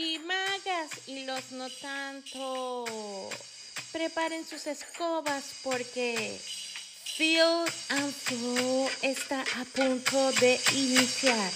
y 0.00 0.18
magas 0.20 0.90
y 1.06 1.24
los 1.24 1.52
no 1.52 1.68
tanto. 1.68 2.86
Preparen 3.92 4.46
sus 4.46 4.66
escobas 4.66 5.44
porque 5.62 6.40
Phil 7.16 7.64
and 7.90 8.14
Flow 8.14 8.88
está 9.02 9.40
a 9.40 9.64
punto 9.76 10.32
de 10.32 10.58
iniciar. 10.72 11.50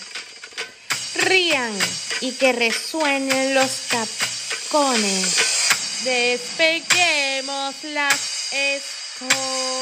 Rían 1.23 1.73
y 2.21 2.33
que 2.33 2.53
resuenen 2.53 3.55
los 3.55 3.89
tapones. 3.89 5.37
Despeguemos 6.05 7.75
las 7.85 8.53
escobas. 8.53 9.74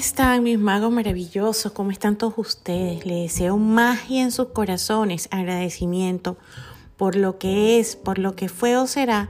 Están 0.00 0.42
mis 0.42 0.58
magos 0.58 0.90
maravillosos? 0.90 1.72
¿Cómo 1.72 1.90
están 1.90 2.16
todos 2.16 2.32
ustedes? 2.38 3.04
Les 3.04 3.34
deseo 3.34 3.58
magia 3.58 4.22
en 4.22 4.32
sus 4.32 4.48
corazones, 4.48 5.28
agradecimiento 5.30 6.38
por 6.96 7.16
lo 7.16 7.36
que 7.36 7.78
es, 7.78 7.96
por 7.96 8.18
lo 8.18 8.34
que 8.34 8.48
fue 8.48 8.78
o 8.78 8.86
será. 8.86 9.28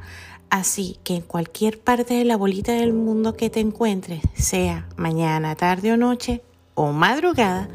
Así 0.49 0.99
que 1.03 1.17
en 1.17 1.23
cualquier 1.23 1.81
parte 1.81 2.15
de 2.15 2.25
la 2.25 2.37
bolita 2.37 2.71
del 2.71 2.93
mundo 2.93 3.37
que 3.37 3.51
te 3.51 3.59
encuentres, 3.59 4.23
sea 4.35 4.89
mañana, 4.97 5.57
tarde 5.57 5.93
o 5.93 5.97
noche 5.97 6.41
o 6.77 6.93
madrugada, 6.93 7.69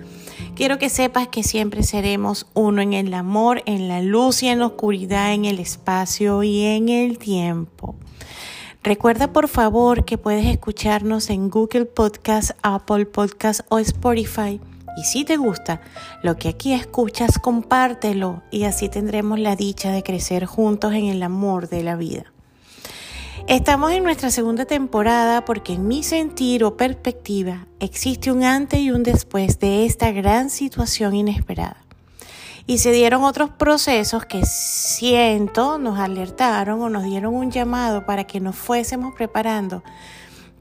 quiero 0.56 0.80
que 0.80 0.88
sepas 0.88 1.28
que 1.28 1.44
siempre 1.44 1.84
seremos 1.84 2.48
uno 2.54 2.82
en 2.82 2.94
el 2.94 3.14
amor, 3.14 3.62
en 3.66 3.90
la 3.90 4.02
luz 4.02 4.42
y 4.42 4.48
en 4.48 4.60
la 4.60 4.68
oscuridad, 4.68 5.34
en 5.34 5.44
el 5.44 5.60
espacio 5.60 6.44
y 6.44 6.62
en 6.62 6.88
el 6.88 7.18
tiempo. 7.18 7.96
Recuerda 8.86 9.34
por 9.34 9.48
favor 9.48 10.06
que 10.06 10.20
puedes 10.20 10.46
escucharnos 10.46 11.32
en 11.32 11.50
Google 11.50 11.86
Podcast, 11.86 12.52
Apple 12.62 13.08
Podcast 13.08 13.62
o 13.70 13.80
Spotify. 13.80 14.62
Y 14.96 15.06
si 15.06 15.26
te 15.26 15.38
gusta 15.38 15.82
lo 16.22 16.38
que 16.38 16.50
aquí 16.50 16.72
escuchas, 16.72 17.40
compártelo 17.40 18.44
y 18.52 18.66
así 18.66 18.88
tendremos 18.88 19.40
la 19.40 19.56
dicha 19.56 19.92
de 19.92 20.04
crecer 20.04 20.46
juntos 20.46 20.94
en 20.94 21.06
el 21.06 21.24
amor 21.24 21.68
de 21.68 21.82
la 21.82 21.96
vida. 21.96 22.32
Estamos 23.48 23.92
en 23.92 24.04
nuestra 24.04 24.30
segunda 24.30 24.66
temporada 24.66 25.46
porque 25.46 25.74
en 25.74 25.88
mi 25.88 26.04
sentir 26.04 26.64
o 26.64 26.78
perspectiva 26.78 27.66
existe 27.80 28.32
un 28.32 28.44
antes 28.44 28.82
y 28.82 28.92
un 28.92 29.02
después 29.02 29.60
de 29.60 29.88
esta 29.88 30.12
gran 30.12 30.52
situación 30.52 31.16
inesperada 31.16 31.85
y 32.68 32.80
se 32.80 32.92
dieron 32.92 33.24
otros 33.24 33.52
procesos 33.52 34.26
que 34.26 34.46
siento 34.46 35.78
nos 35.78 36.00
alertaron 36.00 36.82
o 36.82 36.90
nos 36.90 37.04
dieron 37.04 37.34
un 37.34 37.52
llamado 37.52 38.06
para 38.06 38.26
que 38.26 38.40
nos 38.40 38.56
fuésemos 38.56 39.14
preparando 39.16 39.84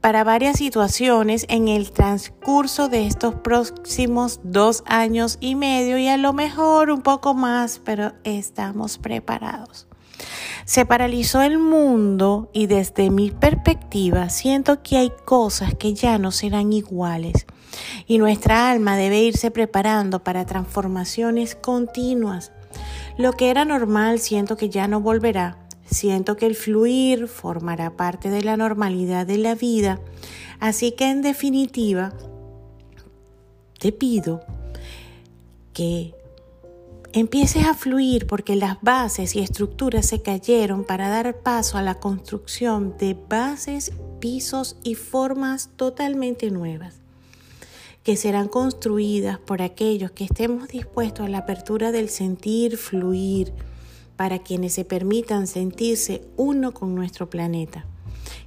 para 0.01 0.23
varias 0.23 0.57
situaciones 0.57 1.47
en 1.49 1.67
el 1.67 1.89
transcurso 1.89 2.89
de 2.89 3.07
estos 3.07 3.33
próximos 3.33 4.39
dos 4.43 4.83
años 4.85 5.39
y 5.39 5.55
medio 5.55 5.97
y 5.97 6.07
a 6.07 6.17
lo 6.17 6.31
mejor 6.31 6.91
un 6.91 7.01
poco 7.01 7.33
más, 7.33 7.81
pero 7.83 8.13
estamos 8.23 8.99
preparados. 8.99 9.87
Se 10.65 10.85
paralizó 10.85 11.41
el 11.41 11.57
mundo 11.57 12.51
y 12.53 12.67
desde 12.67 13.09
mi 13.09 13.31
perspectiva 13.31 14.29
siento 14.29 14.83
que 14.83 14.97
hay 14.97 15.11
cosas 15.25 15.73
que 15.73 15.95
ya 15.95 16.19
no 16.19 16.31
serán 16.31 16.71
iguales 16.71 17.47
y 18.07 18.17
nuestra 18.17 18.69
alma 18.69 18.97
debe 18.97 19.21
irse 19.21 19.51
preparando 19.51 20.23
para 20.23 20.45
transformaciones 20.45 21.55
continuas. 21.55 22.51
Lo 23.17 23.33
que 23.33 23.49
era 23.49 23.65
normal 23.65 24.19
siento 24.19 24.57
que 24.57 24.69
ya 24.69 24.87
no 24.87 24.99
volverá. 24.99 25.57
Siento 25.89 26.35
que 26.35 26.47
el 26.47 26.55
fluir 26.55 27.27
formará 27.27 27.95
parte 27.95 28.29
de 28.29 28.43
la 28.43 28.57
normalidad 28.57 29.25
de 29.25 29.37
la 29.37 29.55
vida. 29.55 29.99
Así 30.59 30.91
que 30.91 31.09
en 31.09 31.21
definitiva, 31.21 32.13
te 33.79 33.91
pido 33.91 34.41
que 35.73 36.13
empieces 37.13 37.65
a 37.65 37.73
fluir 37.73 38.27
porque 38.27 38.55
las 38.55 38.81
bases 38.81 39.35
y 39.35 39.39
estructuras 39.39 40.07
se 40.07 40.21
cayeron 40.21 40.83
para 40.83 41.07
dar 41.07 41.39
paso 41.41 41.77
a 41.77 41.81
la 41.81 41.95
construcción 41.95 42.97
de 42.97 43.15
bases, 43.29 43.93
pisos 44.19 44.77
y 44.83 44.95
formas 44.95 45.69
totalmente 45.77 46.51
nuevas 46.51 47.04
que 48.05 48.15
serán 48.15 48.47
construidas 48.47 49.39
por 49.39 49.63
aquellos 49.63 50.11
que 50.11 50.25
estemos 50.25 50.67
dispuestos 50.67 51.25
a 51.25 51.29
la 51.29 51.39
apertura 51.39 51.91
del 51.91 52.09
sentir 52.09 52.77
fluir, 52.77 53.51
para 54.15 54.39
quienes 54.39 54.73
se 54.73 54.85
permitan 54.85 55.47
sentirse 55.47 56.21
uno 56.37 56.71
con 56.71 56.93
nuestro 56.93 57.31
planeta, 57.31 57.85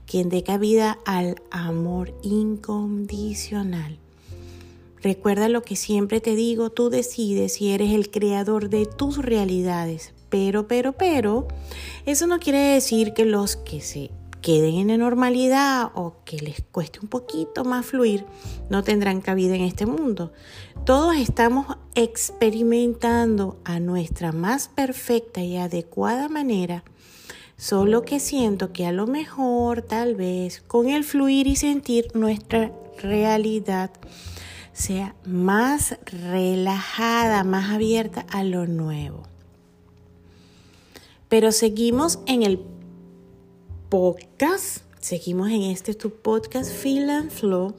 quien 0.06 0.28
dé 0.28 0.44
cabida 0.44 0.98
al 1.04 1.42
amor 1.50 2.14
incondicional. 2.22 3.98
Recuerda 5.02 5.48
lo 5.48 5.62
que 5.62 5.74
siempre 5.74 6.20
te 6.20 6.36
digo, 6.36 6.70
tú 6.70 6.88
decides 6.88 7.54
si 7.54 7.70
eres 7.70 7.92
el 7.92 8.10
creador 8.10 8.68
de 8.68 8.86
tus 8.86 9.18
realidades, 9.18 10.14
pero, 10.30 10.68
pero, 10.68 10.92
pero, 10.92 11.48
eso 12.06 12.28
no 12.28 12.38
quiere 12.38 12.58
decir 12.58 13.12
que 13.12 13.24
los 13.24 13.56
que 13.56 13.80
se 13.80 14.12
queden 14.40 14.76
en 14.76 14.88
la 14.88 14.96
normalidad 14.96 15.90
o 15.94 16.16
que 16.24 16.38
les 16.38 16.62
cueste 16.72 17.00
un 17.00 17.08
poquito 17.08 17.64
más 17.64 17.86
fluir, 17.86 18.24
no 18.70 18.82
tendrán 18.82 19.20
cabida 19.20 19.54
en 19.54 19.62
este 19.62 19.86
mundo. 19.86 20.32
Todos 20.84 21.16
estamos 21.16 21.76
experimentando 21.94 23.58
a 23.64 23.80
nuestra 23.80 24.32
más 24.32 24.68
perfecta 24.68 25.42
y 25.42 25.56
adecuada 25.56 26.28
manera, 26.28 26.84
solo 27.56 28.02
que 28.02 28.20
siento 28.20 28.72
que 28.72 28.86
a 28.86 28.92
lo 28.92 29.06
mejor, 29.06 29.82
tal 29.82 30.14
vez, 30.14 30.62
con 30.66 30.88
el 30.88 31.04
fluir 31.04 31.46
y 31.46 31.56
sentir 31.56 32.08
nuestra 32.14 32.72
realidad 33.02 33.90
sea 34.72 35.16
más 35.24 35.98
relajada, 36.06 37.42
más 37.42 37.70
abierta 37.70 38.24
a 38.30 38.44
lo 38.44 38.66
nuevo. 38.66 39.24
Pero 41.28 41.50
seguimos 41.50 42.20
en 42.26 42.44
el 42.44 42.77
podcast. 43.88 44.82
Seguimos 45.00 45.50
en 45.50 45.62
este 45.62 45.94
tu 45.94 46.10
podcast 46.10 46.70
Feel 46.70 47.08
and 47.10 47.30
Flow. 47.30 47.74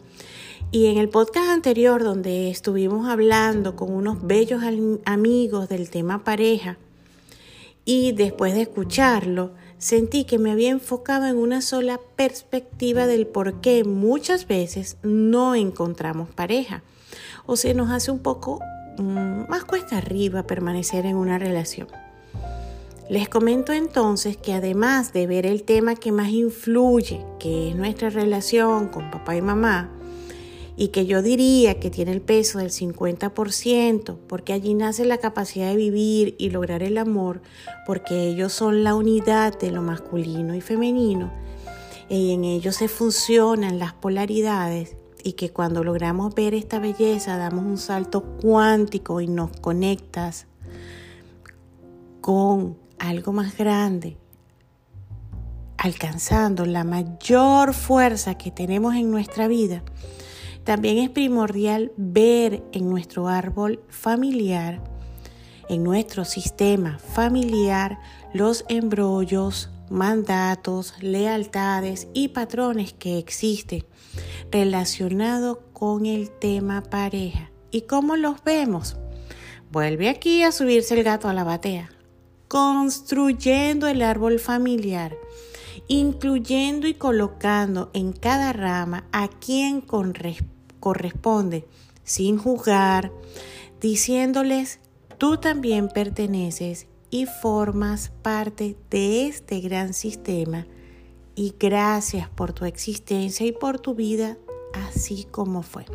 Y 0.71 0.87
en 0.87 0.97
el 0.97 1.09
podcast 1.09 1.49
anterior 1.49 2.03
donde 2.03 2.49
estuvimos 2.49 3.07
hablando 3.07 3.75
con 3.75 3.91
unos 3.91 4.25
bellos 4.25 4.61
amigos 5.05 5.69
del 5.69 5.89
tema 5.89 6.23
pareja 6.23 6.77
y 7.85 8.11
después 8.11 8.53
de 8.53 8.61
escucharlo 8.61 9.51
sentí 9.79 10.25
que 10.25 10.37
me 10.37 10.51
había 10.51 10.69
enfocado 10.69 11.25
en 11.25 11.37
una 11.37 11.61
sola 11.61 11.99
perspectiva 12.15 13.07
del 13.07 13.25
por 13.25 13.61
qué 13.61 13.83
muchas 13.83 14.47
veces 14.47 14.97
no 15.01 15.55
encontramos 15.55 16.29
pareja 16.29 16.83
o 17.47 17.55
se 17.55 17.73
nos 17.73 17.89
hace 17.89 18.11
un 18.11 18.19
poco 18.19 18.59
mm, 18.99 19.49
más 19.49 19.65
cuesta 19.65 19.97
arriba 19.97 20.43
permanecer 20.43 21.07
en 21.07 21.15
una 21.15 21.39
relación. 21.39 21.87
Les 23.09 23.27
comento 23.27 23.73
entonces 23.73 24.37
que 24.37 24.53
además 24.53 25.13
de 25.13 25.25
ver 25.25 25.47
el 25.47 25.63
tema 25.63 25.95
que 25.95 26.11
más 26.11 26.29
influye, 26.29 27.25
que 27.39 27.69
es 27.69 27.75
nuestra 27.75 28.11
relación 28.11 28.87
con 28.87 29.09
papá 29.09 29.35
y 29.35 29.41
mamá, 29.41 29.89
y 30.77 30.89
que 30.89 31.07
yo 31.07 31.23
diría 31.23 31.79
que 31.79 31.89
tiene 31.89 32.11
el 32.11 32.21
peso 32.21 32.59
del 32.59 32.69
50%, 32.69 34.15
porque 34.27 34.53
allí 34.53 34.75
nace 34.75 35.05
la 35.05 35.17
capacidad 35.17 35.69
de 35.69 35.75
vivir 35.75 36.35
y 36.37 36.51
lograr 36.51 36.83
el 36.83 36.99
amor, 36.99 37.41
porque 37.87 38.27
ellos 38.27 38.53
son 38.53 38.83
la 38.83 38.93
unidad 38.93 39.57
de 39.57 39.71
lo 39.71 39.81
masculino 39.81 40.53
y 40.53 40.61
femenino, 40.61 41.31
y 42.09 42.33
en 42.33 42.43
ellos 42.43 42.75
se 42.75 42.87
funcionan 42.87 43.79
las 43.79 43.93
polaridades, 43.93 44.97
y 45.23 45.33
que 45.33 45.49
cuando 45.49 45.83
logramos 45.83 46.35
ver 46.35 46.53
esta 46.53 46.77
belleza 46.77 47.37
damos 47.37 47.65
un 47.65 47.79
salto 47.79 48.21
cuántico 48.39 49.19
y 49.19 49.27
nos 49.27 49.49
conectas 49.59 50.45
con 52.21 52.77
algo 52.99 53.33
más 53.33 53.57
grande, 53.57 54.17
alcanzando 55.77 56.65
la 56.65 56.83
mayor 56.83 57.73
fuerza 57.73 58.37
que 58.37 58.51
tenemos 58.51 58.95
en 58.95 59.09
nuestra 59.09 59.47
vida, 59.47 59.83
también 60.63 60.97
es 60.97 61.09
primordial 61.09 61.91
ver 61.97 62.63
en 62.73 62.89
nuestro 62.89 63.27
árbol 63.27 63.81
familiar, 63.89 64.83
en 65.69 65.83
nuestro 65.83 66.25
sistema 66.25 66.99
familiar, 66.99 67.99
los 68.33 68.65
embrollos, 68.67 69.69
mandatos, 69.89 70.93
lealtades 71.01 72.07
y 72.13 72.29
patrones 72.29 72.93
que 72.93 73.17
existen 73.17 73.85
relacionados 74.51 75.59
con 75.73 76.05
el 76.05 76.29
tema 76.29 76.83
pareja. 76.83 77.51
¿Y 77.71 77.81
cómo 77.81 78.15
los 78.15 78.43
vemos? 78.43 78.97
Vuelve 79.71 80.09
aquí 80.09 80.43
a 80.43 80.51
subirse 80.51 80.95
el 80.95 81.03
gato 81.03 81.29
a 81.29 81.33
la 81.33 81.43
batea 81.43 81.89
construyendo 82.49 83.87
el 83.87 84.01
árbol 84.01 84.39
familiar, 84.39 85.15
incluyendo 85.87 86.87
y 86.87 86.95
colocando 86.95 87.91
en 87.93 88.11
cada 88.11 88.51
rama 88.51 89.05
a 89.13 89.29
quien 89.29 89.81
corresponde, 90.79 91.65
sin 92.03 92.37
juzgar, 92.37 93.13
diciéndoles, 93.79 94.79
tú 95.17 95.37
también 95.37 95.87
perteneces 95.89 96.87
y 97.11 97.27
formas 97.27 98.11
parte 98.23 98.75
de 98.89 99.27
este 99.27 99.61
gran 99.61 99.93
sistema 99.93 100.65
y 101.35 101.53
gracias 101.59 102.29
por 102.29 102.51
tu 102.51 102.65
existencia 102.65 103.45
y 103.45 103.51
por 103.51 103.79
tu 103.79 103.93
vida 103.93 104.37
así 104.73 105.27
como 105.29 105.61
fue. 105.61 105.85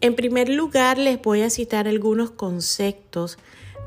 En 0.00 0.14
primer 0.14 0.48
lugar, 0.48 0.96
les 0.96 1.20
voy 1.20 1.42
a 1.42 1.50
citar 1.50 1.86
algunos 1.86 2.30
conceptos. 2.30 3.36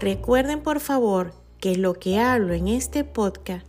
Recuerden 0.04 0.60
por 0.60 0.82
favor 0.82 1.34
que 1.62 1.78
lo 1.78 1.94
que 1.94 2.20
hablo 2.20 2.54
en 2.54 2.68
este 2.68 3.06
podcast 3.06 3.66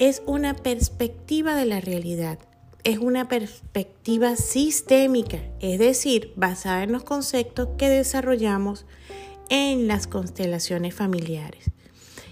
es 0.00 0.20
una 0.26 0.56
perspectiva 0.56 1.54
de 1.54 1.64
la 1.64 1.80
realidad. 1.80 2.40
Es 2.82 2.98
una 2.98 3.28
perspectiva 3.28 4.34
sistémica, 4.34 5.38
es 5.60 5.78
decir, 5.78 6.32
basada 6.34 6.82
en 6.82 6.90
los 6.90 7.04
conceptos 7.04 7.68
que 7.78 7.88
desarrollamos 7.88 8.84
en 9.48 9.86
las 9.86 10.08
constelaciones 10.08 10.92
familiares. 10.92 11.66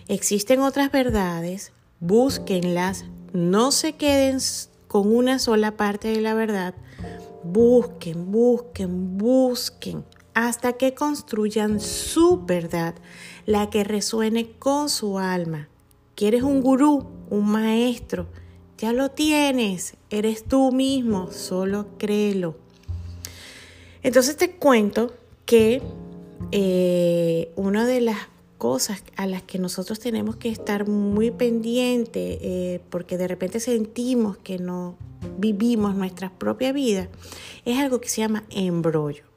Existen 0.08 0.58
otras 0.58 0.90
verdades, 0.90 1.70
búsquenlas, 2.00 3.05
no 3.32 3.70
se 3.70 3.93
queden 3.93 4.38
con 4.88 5.14
una 5.14 5.38
sola 5.38 5.76
parte 5.76 6.08
de 6.08 6.23
la 6.23 6.35
verdad, 6.35 6.75
busquen, 7.44 8.32
busquen, 8.32 9.17
busquen 9.17 10.02
hasta 10.38 10.75
que 10.75 10.94
construyan 10.94 11.81
su 11.81 12.44
verdad, 12.46 12.94
la 13.44 13.70
que 13.70 13.82
resuene 13.82 14.52
con 14.52 14.88
su 14.88 15.19
alma. 15.19 15.69
¿Quieres 16.14 16.44
un 16.44 16.62
gurú, 16.62 17.08
un 17.29 17.50
maestro? 17.50 18.29
Ya 18.79 18.93
lo 18.93 19.11
tienes, 19.11 19.94
eres 20.11 20.44
tú 20.44 20.70
mismo, 20.70 21.32
solo 21.32 21.88
créelo. 21.99 22.56
Entonces 24.05 24.37
te 24.37 24.52
cuento 24.52 25.12
que 25.44 25.82
eh, 26.52 27.50
una 27.56 27.85
de 27.85 28.00
las 28.00 28.29
cosas 28.58 29.02
a 29.17 29.26
las 29.26 29.43
que 29.43 29.58
nosotros 29.58 29.99
tenemos 29.99 30.37
que 30.37 30.50
estar 30.50 30.87
muy 30.87 31.32
pendientes 31.32 32.38
eh, 32.43 32.81
porque 32.90 33.19
de 33.19 33.26
repente 33.26 33.58
sentimos 33.58 34.37
que 34.37 34.61
no 34.61 34.94
vivimos 35.37 35.96
nuestra 35.96 36.31
propia 36.31 36.70
vida 36.70 37.08
es 37.64 37.76
algo 37.79 38.00
que 38.00 38.08
se 38.08 38.20
llama 38.20 38.44
embrollo. 38.50 39.28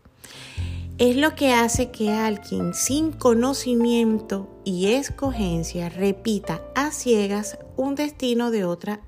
Es 1.01 1.15
lo 1.15 1.33
que 1.33 1.51
hace 1.51 1.89
que 1.89 2.11
alguien 2.11 2.75
sin 2.75 3.11
conocimiento 3.11 4.47
y 4.63 4.91
escogencia 4.93 5.89
repita 5.89 6.61
a 6.75 6.91
ciegas 6.91 7.57
un 7.75 7.95
destino 7.95 8.51
de 8.51 8.65
otra 8.65 9.01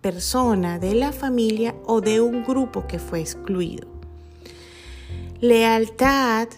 persona, 0.00 0.78
de 0.78 0.94
la 0.94 1.12
familia 1.12 1.74
o 1.84 2.00
de 2.00 2.22
un 2.22 2.44
grupo 2.44 2.86
que 2.86 2.98
fue 2.98 3.20
excluido. 3.20 3.86
Lealtad 5.42 6.48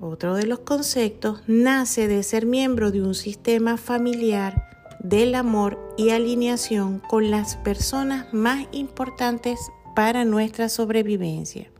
otro 0.00 0.36
de 0.36 0.46
los 0.46 0.60
conceptos, 0.60 1.42
nace 1.48 2.06
de 2.06 2.22
ser 2.22 2.46
miembro 2.46 2.92
de 2.92 3.02
un 3.02 3.16
sistema 3.16 3.76
familiar 3.76 4.68
del 5.00 5.34
amor 5.34 5.80
y 5.96 6.10
alineación 6.10 7.00
con 7.00 7.32
las 7.32 7.56
personas 7.56 8.32
más 8.32 8.68
importantes 8.70 9.58
para 9.96 10.24
nuestra 10.24 10.68
sobrevivencia. 10.68 11.72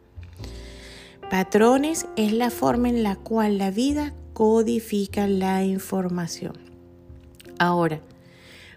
Patrones 1.31 2.07
es 2.17 2.33
la 2.33 2.49
forma 2.49 2.89
en 2.89 3.03
la 3.03 3.15
cual 3.17 3.59
la 3.59 3.71
vida 3.71 4.15
codifica 4.33 5.27
la 5.27 5.63
información. 5.63 6.55
Ahora, 7.59 8.01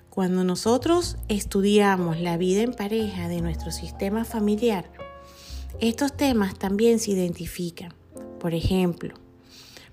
cuando 0.09 0.43
nosotros 0.43 1.15
estudiamos 1.29 2.19
la 2.19 2.35
vida 2.35 2.63
en 2.63 2.73
pareja 2.73 3.29
de 3.29 3.39
nuestro 3.39 3.71
sistema 3.71 4.25
familiar, 4.25 4.91
estos 5.79 6.17
temas 6.17 6.59
también 6.59 6.99
se 6.99 7.11
identifican. 7.11 7.93
Por 8.37 8.53
ejemplo, 8.53 9.13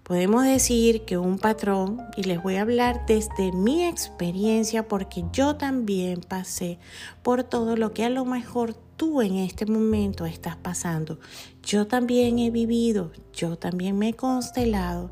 Podemos 0.09 0.45
decir 0.45 1.05
que 1.05 1.19
un 1.19 1.39
patrón, 1.39 2.01
y 2.17 2.23
les 2.23 2.43
voy 2.43 2.55
a 2.57 2.63
hablar 2.63 3.05
desde 3.07 3.53
mi 3.53 3.85
experiencia 3.85 4.89
porque 4.89 5.23
yo 5.35 5.57
también 5.57 6.23
pasé 6.23 6.79
por 7.23 7.45
todo 7.45 7.77
lo 7.77 7.93
que 7.93 8.07
a 8.07 8.09
lo 8.09 8.25
mejor 8.25 8.73
tú 8.97 9.21
en 9.21 9.37
este 9.37 9.67
momento 9.67 10.25
estás 10.25 10.57
pasando. 10.57 11.19
Yo 11.63 11.87
también 11.89 12.39
he 12.39 12.51
vivido, 12.51 13.13
yo 13.35 13.59
también 13.59 13.99
me 13.99 14.09
he 14.09 14.15
constelado 14.15 15.11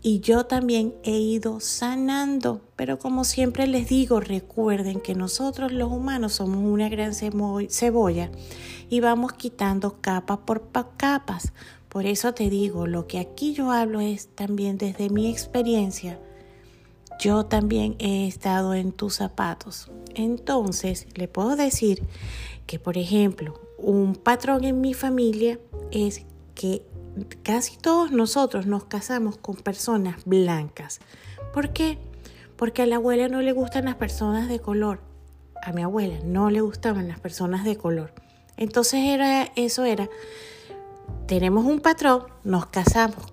y 0.00 0.20
yo 0.20 0.46
también 0.46 0.94
he 1.02 1.18
ido 1.18 1.58
sanando. 1.58 2.60
Pero 2.76 3.00
como 3.00 3.24
siempre 3.24 3.66
les 3.66 3.88
digo, 3.88 4.20
recuerden 4.20 5.00
que 5.00 5.16
nosotros 5.16 5.72
los 5.72 5.90
humanos 5.90 6.34
somos 6.34 6.58
una 6.58 6.88
gran 6.88 7.14
cebolla 7.14 8.30
y 8.88 9.00
vamos 9.00 9.32
quitando 9.32 10.00
capa 10.00 10.46
por 10.46 10.70
capas 10.96 11.52
por 11.94 12.06
eso 12.06 12.34
te 12.34 12.50
digo, 12.50 12.88
lo 12.88 13.06
que 13.06 13.20
aquí 13.20 13.54
yo 13.54 13.70
hablo 13.70 14.00
es 14.00 14.26
también 14.26 14.78
desde 14.78 15.10
mi 15.10 15.30
experiencia. 15.30 16.18
Yo 17.20 17.46
también 17.46 17.94
he 18.00 18.26
estado 18.26 18.74
en 18.74 18.90
tus 18.90 19.14
zapatos. 19.14 19.92
Entonces, 20.16 21.06
le 21.14 21.28
puedo 21.28 21.54
decir 21.54 22.02
que, 22.66 22.80
por 22.80 22.98
ejemplo, 22.98 23.60
un 23.78 24.16
patrón 24.16 24.64
en 24.64 24.80
mi 24.80 24.92
familia 24.92 25.60
es 25.92 26.26
que 26.56 26.82
casi 27.44 27.76
todos 27.76 28.10
nosotros 28.10 28.66
nos 28.66 28.86
casamos 28.86 29.36
con 29.36 29.54
personas 29.54 30.24
blancas. 30.24 30.98
¿Por 31.52 31.72
qué? 31.72 31.98
Porque 32.56 32.82
a 32.82 32.86
la 32.86 32.96
abuela 32.96 33.28
no 33.28 33.40
le 33.40 33.52
gustan 33.52 33.84
las 33.84 33.94
personas 33.94 34.48
de 34.48 34.58
color. 34.58 34.98
A 35.62 35.70
mi 35.70 35.82
abuela 35.82 36.18
no 36.24 36.50
le 36.50 36.60
gustaban 36.60 37.06
las 37.06 37.20
personas 37.20 37.62
de 37.62 37.76
color. 37.76 38.12
Entonces 38.56 38.98
era 39.04 39.52
eso 39.54 39.84
era 39.84 40.08
tenemos 41.26 41.64
un 41.64 41.80
patrón, 41.80 42.24
nos 42.44 42.66
casamos 42.66 43.32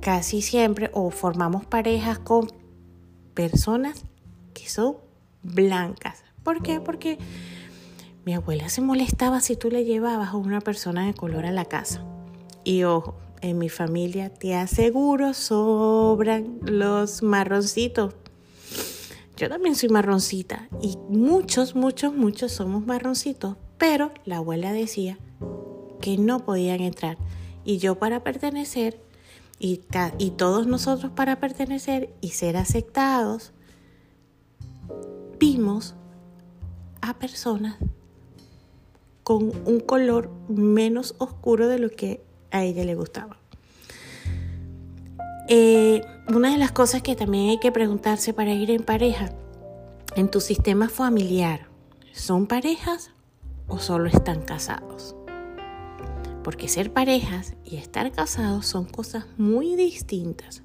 casi 0.00 0.42
siempre 0.42 0.90
o 0.92 1.10
formamos 1.10 1.64
parejas 1.66 2.18
con 2.18 2.50
personas 3.34 4.04
que 4.54 4.68
son 4.68 4.96
blancas. 5.42 6.22
¿Por 6.42 6.62
qué? 6.62 6.80
Porque 6.80 7.18
mi 8.24 8.34
abuela 8.34 8.68
se 8.68 8.80
molestaba 8.80 9.40
si 9.40 9.56
tú 9.56 9.70
le 9.70 9.84
llevabas 9.84 10.30
a 10.30 10.36
una 10.36 10.60
persona 10.60 11.06
de 11.06 11.14
color 11.14 11.46
a 11.46 11.52
la 11.52 11.64
casa. 11.64 12.04
Y 12.64 12.84
ojo, 12.84 13.16
en 13.40 13.58
mi 13.58 13.68
familia 13.68 14.32
te 14.32 14.54
aseguro 14.54 15.32
sobran 15.32 16.58
los 16.62 17.22
marroncitos. 17.22 18.14
Yo 19.36 19.48
también 19.48 19.74
soy 19.74 19.88
marroncita 19.88 20.68
y 20.82 20.98
muchos, 21.08 21.74
muchos, 21.74 22.14
muchos 22.14 22.52
somos 22.52 22.84
marroncitos, 22.84 23.56
pero 23.78 24.12
la 24.26 24.36
abuela 24.36 24.72
decía 24.72 25.18
que 26.00 26.18
no 26.18 26.44
podían 26.44 26.80
entrar. 26.80 27.16
Y 27.64 27.78
yo 27.78 27.98
para 27.98 28.24
pertenecer, 28.24 29.00
y, 29.58 29.82
y 30.18 30.30
todos 30.30 30.66
nosotros 30.66 31.12
para 31.12 31.38
pertenecer 31.38 32.12
y 32.20 32.30
ser 32.30 32.56
aceptados, 32.56 33.52
vimos 35.38 35.94
a 37.00 37.18
personas 37.18 37.76
con 39.22 39.52
un 39.64 39.80
color 39.80 40.30
menos 40.48 41.14
oscuro 41.18 41.68
de 41.68 41.78
lo 41.78 41.90
que 41.90 42.22
a 42.50 42.64
ella 42.64 42.84
le 42.84 42.94
gustaba. 42.94 43.36
Eh, 45.48 46.02
una 46.28 46.52
de 46.52 46.58
las 46.58 46.72
cosas 46.72 47.02
que 47.02 47.16
también 47.16 47.50
hay 47.50 47.58
que 47.58 47.72
preguntarse 47.72 48.32
para 48.32 48.52
ir 48.52 48.70
en 48.70 48.82
pareja, 48.82 49.30
en 50.14 50.30
tu 50.30 50.40
sistema 50.40 50.88
familiar, 50.88 51.68
¿son 52.12 52.46
parejas 52.46 53.10
o 53.66 53.78
solo 53.78 54.08
están 54.08 54.42
casados? 54.42 55.16
Porque 56.42 56.68
ser 56.68 56.92
parejas 56.92 57.54
y 57.64 57.76
estar 57.76 58.10
casados 58.12 58.66
son 58.66 58.84
cosas 58.84 59.26
muy 59.36 59.76
distintas. 59.76 60.62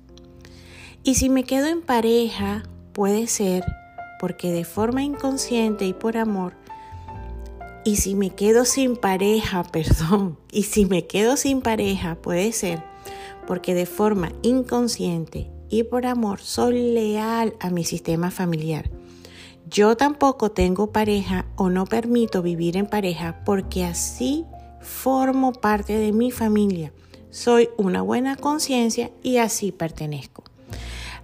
Y 1.03 1.15
si 1.15 1.29
me 1.29 1.43
quedo 1.43 1.67
en 1.67 1.81
pareja, 1.81 2.63
puede 2.93 3.27
ser 3.27 3.63
porque 4.19 4.51
de 4.51 4.63
forma 4.63 5.03
inconsciente 5.03 5.85
y 5.85 5.93
por 5.93 6.17
amor, 6.17 6.53
y 7.83 7.97
si 7.97 8.15
me 8.15 8.31
quedo 8.31 8.65
sin 8.65 8.95
pareja, 8.95 9.63
perdón, 9.71 10.39
y 10.51 10.63
si 10.63 10.85
me 10.85 11.05
quedo 11.05 11.37
sin 11.37 11.61
pareja, 11.61 12.15
puede 12.15 12.51
ser 12.51 12.83
porque 13.45 13.75
de 13.75 13.85
forma 13.85 14.31
inconsciente 14.41 15.51
y 15.69 15.83
por 15.83 16.05
amor 16.07 16.39
soy 16.39 16.93
leal 16.93 17.55
a 17.59 17.69
mi 17.69 17.83
sistema 17.83 18.31
familiar. 18.31 18.89
Yo 19.69 19.97
tampoco 19.97 20.51
tengo 20.51 20.91
pareja 20.91 21.45
o 21.55 21.69
no 21.69 21.85
permito 21.85 22.41
vivir 22.41 22.77
en 22.77 22.87
pareja 22.87 23.43
porque 23.45 23.83
así 23.83 24.45
formo 24.85 25.51
parte 25.51 25.97
de 25.97 26.13
mi 26.13 26.31
familia, 26.31 26.93
soy 27.31 27.69
una 27.77 28.01
buena 28.01 28.37
conciencia 28.37 29.11
y 29.21 29.37
así 29.37 29.71
pertenezco. 29.71 30.43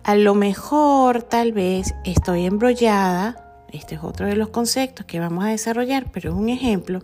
A 0.04 0.16
lo 0.16 0.36
mejor 0.36 1.24
tal 1.24 1.54
vez 1.54 1.94
estoy 2.04 2.46
embrollada, 2.46 3.66
este 3.72 3.96
es 3.96 4.04
otro 4.04 4.26
de 4.26 4.36
los 4.36 4.50
conceptos 4.50 5.06
que 5.06 5.20
vamos 5.20 5.46
a 5.46 5.50
desarrollar, 5.50 6.12
pero 6.12 6.32
es 6.32 6.36
un 6.36 6.50
ejemplo, 6.50 7.02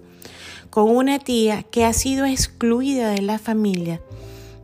con 0.69 0.93
una 0.93 1.19
tía 1.19 1.63
que 1.63 1.85
ha 1.85 1.93
sido 1.93 2.25
excluida 2.25 3.11
de 3.11 3.21
la 3.21 3.39
familia 3.39 4.01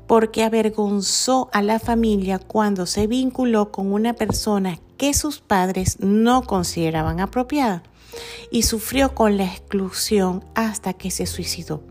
porque 0.08 0.44
avergonzó 0.44 1.50
a 1.54 1.62
la 1.62 1.80
familia 1.80 2.40
cuando 2.40 2.86
se 2.86 3.08
vinculó 3.08 3.72
con 3.72 3.94
una 3.94 4.14
persona 4.14 4.78
que 4.98 5.14
sus 5.14 5.40
padres 5.40 6.00
no 6.02 6.44
consideraban 6.44 7.20
apropiada 7.20 7.84
y 8.52 8.64
sufrió 8.64 9.16
con 9.16 9.38
la 9.38 9.46
exclusión 9.46 10.44
hasta 10.56 10.94
que 10.94 11.12
se 11.12 11.26
suicidó. 11.26 11.84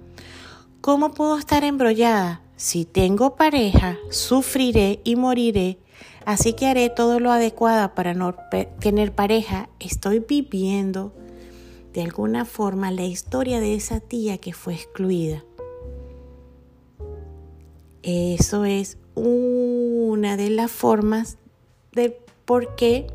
¿Cómo 0.81 1.13
puedo 1.13 1.39
estar 1.39 1.65
embrollada? 1.65 2.43
Si 2.57 2.85
tengo 2.85 3.37
pareja, 3.37 3.99
sufriré 4.11 5.01
y 5.05 5.17
moriré, 5.17 5.79
así 6.25 6.53
que 6.53 6.67
haré 6.67 6.91
todo 6.91 7.21
lo 7.21 7.33
adecuado 7.33 7.95
para 7.95 8.15
no 8.15 8.35
tener 8.81 9.15
pareja. 9.15 9.69
Estoy 9.81 10.21
viviendo 10.21 11.13
de 11.93 12.03
alguna 12.03 12.45
forma 12.45 12.91
la 12.91 13.05
historia 13.05 13.61
de 13.61 13.75
esa 13.75 14.01
tía 14.01 14.39
que 14.39 14.53
fue 14.53 14.75
excluida. 14.75 15.45
Eso 18.03 18.65
es 18.65 18.99
una 19.15 20.37
de 20.37 20.51
las 20.51 20.71
formas 20.71 21.39
de 21.93 22.19
por 22.45 22.75
qué 22.75 23.07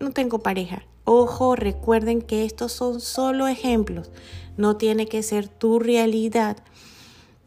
no 0.00 0.10
tengo 0.10 0.40
pareja. 0.40 0.84
Ojo, 1.04 1.54
recuerden 1.54 2.22
que 2.22 2.44
estos 2.44 2.72
son 2.72 3.00
solo 3.00 3.46
ejemplos, 3.46 4.10
no 4.56 4.76
tiene 4.76 5.06
que 5.06 5.22
ser 5.22 5.48
tu 5.48 5.78
realidad, 5.78 6.56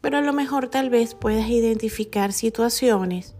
pero 0.00 0.18
a 0.18 0.20
lo 0.20 0.32
mejor 0.32 0.68
tal 0.68 0.90
vez 0.90 1.16
puedas 1.16 1.48
identificar 1.48 2.32
situaciones 2.32 3.34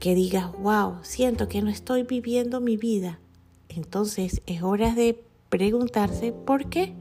que 0.00 0.16
digas, 0.16 0.50
wow, 0.60 0.96
siento 1.02 1.48
que 1.48 1.62
no 1.62 1.70
estoy 1.70 2.02
viviendo 2.02 2.60
mi 2.60 2.76
vida. 2.76 3.20
Entonces 3.68 4.42
es 4.46 4.62
hora 4.62 4.94
de 4.94 5.22
preguntarse 5.50 6.32
por 6.32 6.68
qué. 6.68 6.92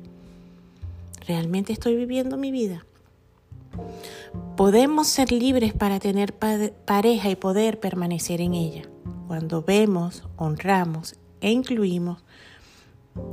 ¿Realmente 1.27 1.74
estoy 1.74 1.95
viviendo 1.95 2.38
mi 2.38 2.51
vida? 2.51 2.85
Podemos 4.55 5.07
ser 5.07 5.31
libres 5.31 5.74
para 5.74 6.00
tener 6.00 6.33
pareja 6.35 7.29
y 7.29 7.35
poder 7.35 7.79
permanecer 7.79 8.41
en 8.41 8.53
ella 8.53 8.83
cuando 9.27 9.63
vemos, 9.63 10.24
honramos 10.38 11.15
e 11.41 11.51
incluimos 11.51 12.23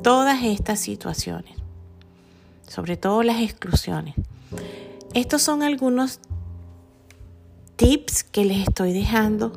todas 0.02 0.42
estas 0.44 0.80
situaciones, 0.80 1.56
sobre 2.68 2.96
todo 2.96 3.22
las 3.22 3.40
exclusiones. 3.40 4.14
Estos 5.14 5.42
son 5.42 5.62
algunos 5.62 6.20
tips 7.76 8.24
que 8.24 8.44
les 8.44 8.68
estoy 8.68 8.92
dejando 8.92 9.52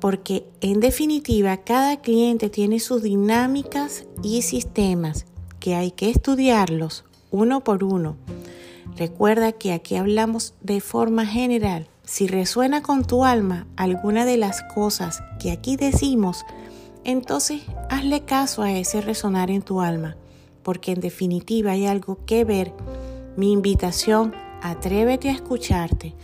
porque 0.00 0.46
en 0.60 0.80
definitiva 0.80 1.56
cada 1.58 2.00
cliente 2.00 2.50
tiene 2.50 2.80
sus 2.80 3.02
dinámicas 3.02 4.04
y 4.22 4.42
sistemas 4.42 5.26
que 5.60 5.74
hay 5.74 5.90
que 5.90 6.10
estudiarlos 6.10 7.04
uno 7.30 7.64
por 7.64 7.84
uno. 7.84 8.16
Recuerda 8.96 9.52
que 9.52 9.72
aquí 9.72 9.96
hablamos 9.96 10.54
de 10.60 10.80
forma 10.80 11.26
general. 11.26 11.88
Si 12.04 12.28
resuena 12.28 12.82
con 12.82 13.04
tu 13.04 13.24
alma 13.24 13.66
alguna 13.76 14.24
de 14.24 14.36
las 14.36 14.62
cosas 14.74 15.22
que 15.40 15.50
aquí 15.50 15.76
decimos, 15.76 16.44
entonces 17.06 17.62
hazle 17.88 18.22
caso 18.22 18.62
a 18.62 18.72
ese 18.72 19.00
resonar 19.00 19.48
en 19.52 19.62
tu 19.62 19.80
alma, 19.80 20.16
porque 20.64 20.90
en 20.90 21.00
definitiva 21.00 21.70
hay 21.70 21.86
algo 21.86 22.18
que 22.26 22.44
ver. 22.44 22.72
Mi 23.36 23.52
invitación, 23.52 24.34
atrévete 24.60 25.28
a 25.28 25.32
escucharte 25.32 26.16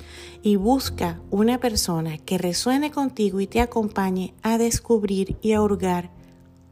y 0.42 0.56
busca 0.56 1.20
una 1.30 1.58
persona 1.58 2.18
que 2.18 2.36
resuene 2.36 2.90
contigo 2.90 3.38
y 3.38 3.46
te 3.46 3.60
acompañe 3.60 4.34
a 4.42 4.58
descubrir 4.58 5.36
y 5.40 5.52
a 5.52 5.62
hurgar 5.62 6.10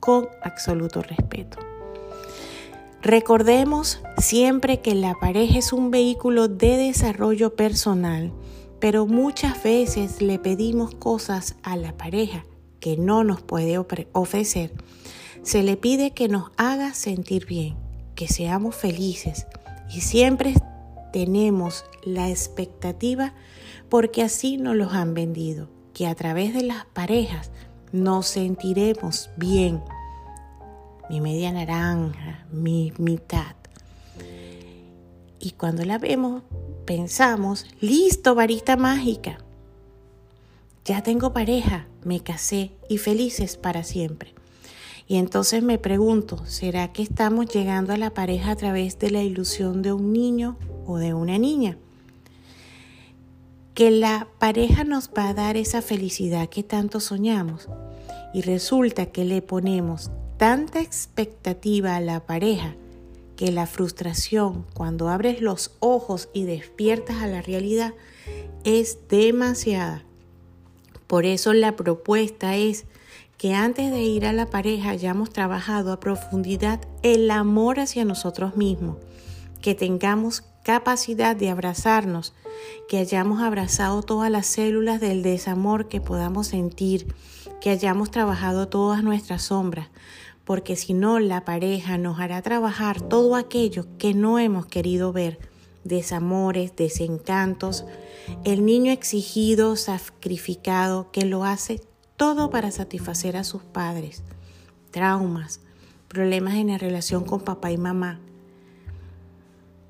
con 0.01 0.29
absoluto 0.43 1.03
respeto. 1.03 1.59
Recordemos 3.03 4.03
siempre 4.19 4.81
que 4.81 4.97
la 4.97 5.15
pareja 5.15 5.57
es 5.57 5.73
un 5.73 5.93
vehículo 5.93 6.49
de 6.49 6.77
desarrollo 6.77 7.55
personal, 7.55 8.33
pero 8.81 9.07
muchas 9.07 9.63
veces 9.63 10.21
le 10.21 10.41
pedimos 10.41 10.97
cosas 10.97 11.55
a 11.63 11.77
la 11.77 11.97
pareja 11.97 12.45
que 12.81 12.97
no 12.97 13.25
nos 13.25 13.43
puede 13.43 13.79
ofrecer. 13.79 14.73
Se 15.43 15.63
le 15.63 15.77
pide 15.77 16.11
que 16.11 16.29
nos 16.29 16.51
haga 16.57 16.95
sentir 16.95 17.47
bien, 17.47 17.77
que 18.15 18.29
seamos 18.29 18.75
felices 18.75 19.47
y 19.91 20.01
siempre 20.01 20.55
tenemos 21.13 21.85
la 22.05 22.29
expectativa 22.29 23.35
porque 23.89 24.23
así 24.23 24.57
nos 24.57 24.77
los 24.77 24.93
han 24.93 25.15
vendido, 25.15 25.69
que 25.95 26.07
a 26.07 26.15
través 26.15 26.55
de 26.55 26.63
las 26.63 26.85
parejas 26.87 27.51
nos 27.93 28.27
sentiremos 28.27 29.31
bien. 29.37 29.83
Mi 31.09 31.21
media 31.21 31.51
naranja, 31.53 32.47
mi 32.53 32.93
mitad. 32.99 33.57
Y 35.41 35.53
cuando 35.53 35.85
la 35.85 35.99
vemos, 35.99 36.43
pensamos, 36.85 37.67
listo, 37.81 38.35
varita 38.35 38.77
mágica. 38.77 39.39
Ya 40.91 41.05
tengo 41.05 41.33
pareja, 41.33 41.87
me 42.03 42.19
casé 42.19 42.73
y 42.89 42.99
felices 42.99 43.57
para 43.57 43.85
siempre. 43.85 44.35
Y 45.07 45.19
entonces 45.19 45.63
me 45.63 45.79
pregunto, 45.79 46.45
¿será 46.47 46.93
que 46.93 47.05
estamos 47.05 47.47
llegando 47.47 47.93
a 47.93 47.97
la 47.97 48.11
pareja 48.11 48.51
a 48.51 48.57
través 48.57 48.99
de 48.99 49.13
la 49.13 49.23
ilusión 49.23 49.83
de 49.83 49.93
un 49.93 50.13
niño 50.13 50.59
o 50.87 50.99
de 50.99 51.15
una 51.15 51.39
niña? 51.39 51.79
Que 53.73 53.93
la 53.93 54.27
pareja 54.41 54.83
nos 54.83 55.11
va 55.17 55.29
a 55.29 55.35
dar 55.35 55.57
esa 55.57 55.81
felicidad 55.81 56.49
que 56.49 56.65
tanto 56.65 56.99
soñamos. 56.99 57.69
Y 58.35 58.43
resulta 58.43 59.07
que 59.07 59.25
le 59.25 59.43
ponemos 59.43 60.11
tanta 60.39 60.81
expectativa 60.81 61.95
a 61.95 62.01
la 62.01 62.27
pareja 62.27 62.75
que 63.37 63.53
la 63.53 63.69
frustración 63.69 64.67
cuando 64.75 65.09
abres 65.09 65.41
los 65.41 65.71
ojos 65.79 66.31
y 66.33 66.47
despiertas 66.47 67.23
a 67.23 67.29
la 67.29 67.43
realidad 67.43 67.95
es 68.65 68.99
demasiada. 69.09 70.05
Por 71.11 71.27
eso 71.27 71.53
la 71.55 71.75
propuesta 71.75 72.55
es 72.55 72.87
que 73.37 73.53
antes 73.53 73.91
de 73.91 74.01
ir 74.01 74.27
a 74.27 74.33
la 74.33 74.47
pareja 74.47 74.91
hayamos 74.91 75.31
trabajado 75.31 75.93
a 75.93 75.99
profundidad 75.99 76.83
el 77.03 77.29
amor 77.33 77.81
hacia 77.81 78.05
nosotros 78.05 78.57
mismos, 78.57 78.99
que 79.61 79.75
tengamos 79.75 80.45
capacidad 80.63 81.35
de 81.35 81.51
abrazarnos, 81.51 82.33
que 82.89 82.99
hayamos 82.99 83.43
abrazado 83.43 84.05
todas 84.05 84.31
las 84.31 84.47
células 84.47 85.01
del 85.01 85.25
desamor 85.25 85.89
que 85.89 86.01
podamos 86.01 86.47
sentir, 86.47 87.13
que 87.61 87.71
hayamos 87.71 88.13
trabajado 88.13 88.69
todas 88.69 89.03
nuestras 89.03 89.43
sombras, 89.43 89.89
porque 90.45 90.77
si 90.77 90.95
no 90.95 91.19
la 91.19 91.45
pareja 91.45 91.99
nos 91.99 92.21
hará 92.21 92.41
trabajar 92.41 93.01
todo 93.01 93.35
aquello 93.35 93.85
que 93.99 94.15
no 94.15 94.39
hemos 94.39 94.67
querido 94.67 95.13
ver, 95.13 95.50
desamores, 95.85 96.77
desencantos, 96.77 97.85
el 98.45 98.65
niño 98.65 98.93
exigido, 98.93 99.77
sacrificado, 99.77 101.11
que 101.11 101.25
lo 101.25 101.45
hace 101.45 101.81
todo 102.17 102.51
para 102.51 102.71
satisfacer 102.71 103.37
a 103.37 103.45
sus 103.45 103.63
padres, 103.63 104.23
traumas, 104.91 105.61
problemas 106.09 106.55
en 106.55 106.69
la 106.69 106.79
relación 106.79 107.25
con 107.25 107.41
papá 107.41 107.73
y 107.73 107.79
mamá. 107.79 108.21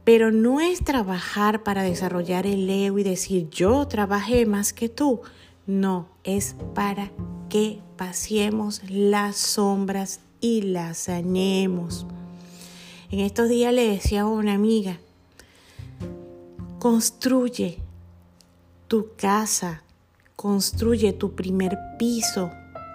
Pero 0.05 0.31
no 0.31 0.61
es 0.61 0.83
trabajar 0.85 1.63
para 1.63 1.83
desarrollar 1.83 2.47
el 2.47 2.69
ego 2.69 2.99
y 2.99 3.03
decir 3.03 3.49
yo 3.51 3.87
trabajé 3.89 4.47
más 4.47 4.73
que 4.73 4.89
tú. 4.89 5.21
No, 5.67 6.09
es 6.25 6.57
para 6.75 7.11
que 7.49 7.81
paseemos 7.97 8.83
las 8.89 9.37
sombras 9.37 10.21
y 10.41 10.63
las 10.63 10.99
sañemos. 10.99 12.07
En 13.11 13.21
estos 13.21 13.49
días 13.49 13.75
le 13.75 13.89
decía 13.89 14.23
a 14.23 14.27
una 14.27 14.55
amiga, 14.55 14.99
construye 16.81 17.79
tu 18.89 19.11
casa, 19.17 19.85
Construye 20.41 21.13
tu 21.13 21.35
primer 21.35 21.79
piso. 21.99 22.51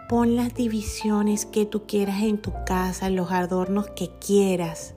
Pon 0.09 0.35
las 0.35 0.55
divisiones 0.55 1.45
que 1.45 1.67
tú 1.67 1.83
quieras 1.85 2.23
en 2.23 2.39
tu 2.39 2.51
casa, 2.65 3.11
los 3.11 3.31
adornos 3.31 3.87
que 3.89 4.09
quieras. 4.17 4.95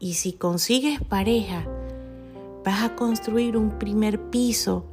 Y 0.00 0.14
si 0.14 0.32
consigues 0.32 1.00
pareja, 1.04 1.64
vas 2.64 2.82
a 2.82 2.96
construir 2.96 3.56
un 3.56 3.78
primer 3.78 4.20
piso. 4.22 4.86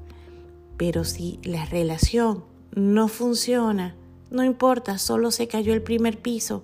Pero 0.78 1.06
si 1.06 1.40
la 1.42 1.66
relación 1.66 2.44
no 2.76 3.08
funciona, 3.08 3.96
no 4.30 4.44
importa, 4.44 5.00
solo 5.00 5.32
se 5.32 5.48
cayó 5.48 5.74
el 5.74 5.82
primer 5.82 6.22
piso. 6.22 6.62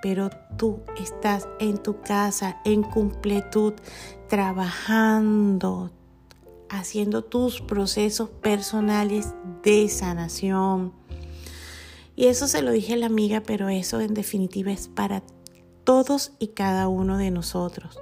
Pero 0.00 0.30
tú 0.56 0.78
estás 0.96 1.48
en 1.58 1.76
tu 1.76 2.00
casa 2.02 2.60
en 2.64 2.84
completud, 2.84 3.72
trabajando, 4.32 5.90
haciendo 6.70 7.22
tus 7.22 7.60
procesos 7.60 8.30
personales 8.30 9.34
de 9.62 9.90
sanación. 9.90 10.94
Y 12.16 12.28
eso 12.28 12.48
se 12.48 12.62
lo 12.62 12.70
dije 12.70 12.94
a 12.94 12.96
la 12.96 13.04
amiga, 13.04 13.42
pero 13.42 13.68
eso 13.68 14.00
en 14.00 14.14
definitiva 14.14 14.72
es 14.72 14.88
para 14.88 15.22
todos 15.84 16.32
y 16.38 16.48
cada 16.48 16.88
uno 16.88 17.18
de 17.18 17.30
nosotros. 17.30 18.00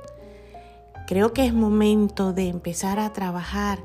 Creo 1.09 1.33
que 1.33 1.47
es 1.47 1.53
momento 1.53 2.33
de 2.33 2.47
empezar 2.47 3.01
a 3.01 3.13
trabajar 3.13 3.83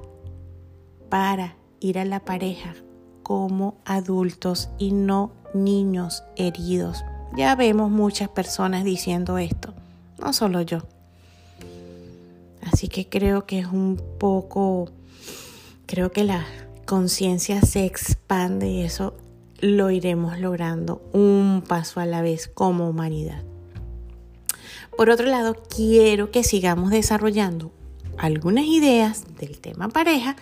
para 1.10 1.56
ir 1.80 1.98
a 1.98 2.06
la 2.06 2.20
pareja 2.20 2.75
como 3.24 3.80
adultos 3.86 4.70
y 4.78 4.92
no 4.92 5.32
niños 5.56 6.24
heridos. 6.36 7.04
Ya 7.36 7.56
vemos 7.56 7.90
muchas 7.90 8.30
personas 8.30 8.84
diciendo 8.84 9.40
esto, 9.40 9.74
no 10.20 10.32
solo 10.32 10.62
yo. 10.62 10.84
Así 12.72 12.88
que 12.88 13.07
creo 13.07 13.45
que 13.45 13.60
es 13.60 13.67
un 13.67 14.01
poco, 14.19 14.89
creo 15.86 16.12
que 16.12 16.24
la 16.24 16.45
conciencia 16.86 17.62
se 17.62 17.86
expande 17.86 18.69
y 18.69 18.81
eso 18.81 19.15
lo 19.60 19.89
iremos 19.89 20.39
logrando 20.39 21.01
un 21.13 21.63
paso 21.67 22.00
a 22.00 22.05
la 22.05 22.22
vez 22.22 22.48
como 22.48 22.89
humanidad. 22.89 23.43
Por 24.98 25.10
otro 25.10 25.27
lado, 25.27 25.55
quiero 25.74 26.31
que 26.31 26.43
sigamos 26.43 26.91
desarrollando 26.91 27.72
algunas 28.17 28.65
ideas 28.65 29.25
del 29.38 29.60
tema 29.60 29.89
pareja 29.89 30.36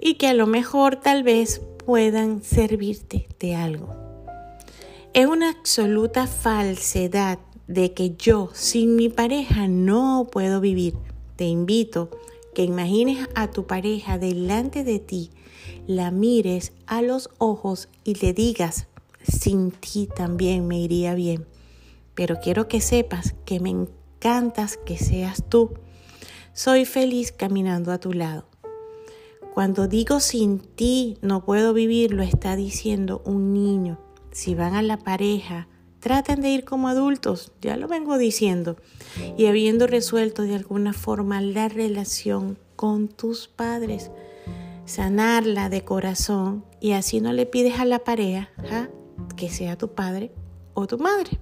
y 0.00 0.14
que 0.14 0.28
a 0.28 0.34
lo 0.34 0.46
mejor 0.46 0.96
tal 0.96 1.22
vez 1.22 1.60
puedan 1.84 2.42
servirte 2.42 3.28
de 3.38 3.54
algo. 3.54 3.94
Es 5.12 5.26
una 5.26 5.50
absoluta 5.50 6.26
falsedad 6.26 7.38
de 7.66 7.92
que 7.94 8.16
yo 8.16 8.50
sin 8.52 8.96
mi 8.96 9.08
pareja 9.08 9.68
no 9.68 10.28
puedo 10.30 10.60
vivir. 10.60 10.94
Te 11.40 11.46
invito 11.46 12.10
que 12.52 12.64
imagines 12.64 13.26
a 13.34 13.50
tu 13.50 13.66
pareja 13.66 14.18
delante 14.18 14.84
de 14.84 14.98
ti, 14.98 15.30
la 15.86 16.10
mires 16.10 16.74
a 16.84 17.00
los 17.00 17.30
ojos 17.38 17.88
y 18.04 18.16
le 18.16 18.34
digas, 18.34 18.88
sin 19.22 19.70
ti 19.70 20.06
también 20.14 20.68
me 20.68 20.78
iría 20.78 21.14
bien. 21.14 21.46
Pero 22.14 22.40
quiero 22.42 22.68
que 22.68 22.82
sepas 22.82 23.34
que 23.46 23.58
me 23.58 23.70
encantas 23.70 24.76
que 24.76 24.98
seas 24.98 25.42
tú. 25.48 25.70
Soy 26.52 26.84
feliz 26.84 27.32
caminando 27.32 27.90
a 27.90 27.96
tu 27.96 28.12
lado. 28.12 28.44
Cuando 29.54 29.88
digo 29.88 30.20
sin 30.20 30.58
ti 30.58 31.16
no 31.22 31.46
puedo 31.46 31.72
vivir, 31.72 32.12
lo 32.12 32.22
está 32.22 32.54
diciendo 32.54 33.22
un 33.24 33.54
niño. 33.54 33.98
Si 34.30 34.54
van 34.54 34.74
a 34.74 34.82
la 34.82 34.98
pareja, 34.98 35.68
traten 36.00 36.40
de 36.40 36.50
ir 36.50 36.64
como 36.64 36.88
adultos, 36.88 37.52
ya 37.60 37.76
lo 37.76 37.86
vengo 37.86 38.18
diciendo, 38.18 38.76
y 39.36 39.46
habiendo 39.46 39.86
resuelto 39.86 40.42
de 40.42 40.56
alguna 40.56 40.92
forma 40.92 41.40
la 41.40 41.68
relación 41.68 42.58
con 42.76 43.08
tus 43.08 43.48
padres, 43.48 44.10
sanarla 44.86 45.68
de 45.68 45.84
corazón 45.84 46.64
y 46.80 46.92
así 46.92 47.20
no 47.20 47.32
le 47.32 47.46
pides 47.46 47.78
a 47.78 47.84
la 47.84 48.00
pareja 48.00 48.50
que 49.36 49.48
sea 49.48 49.76
tu 49.76 49.94
padre 49.94 50.32
o 50.74 50.86
tu 50.86 50.98
madre. 50.98 51.38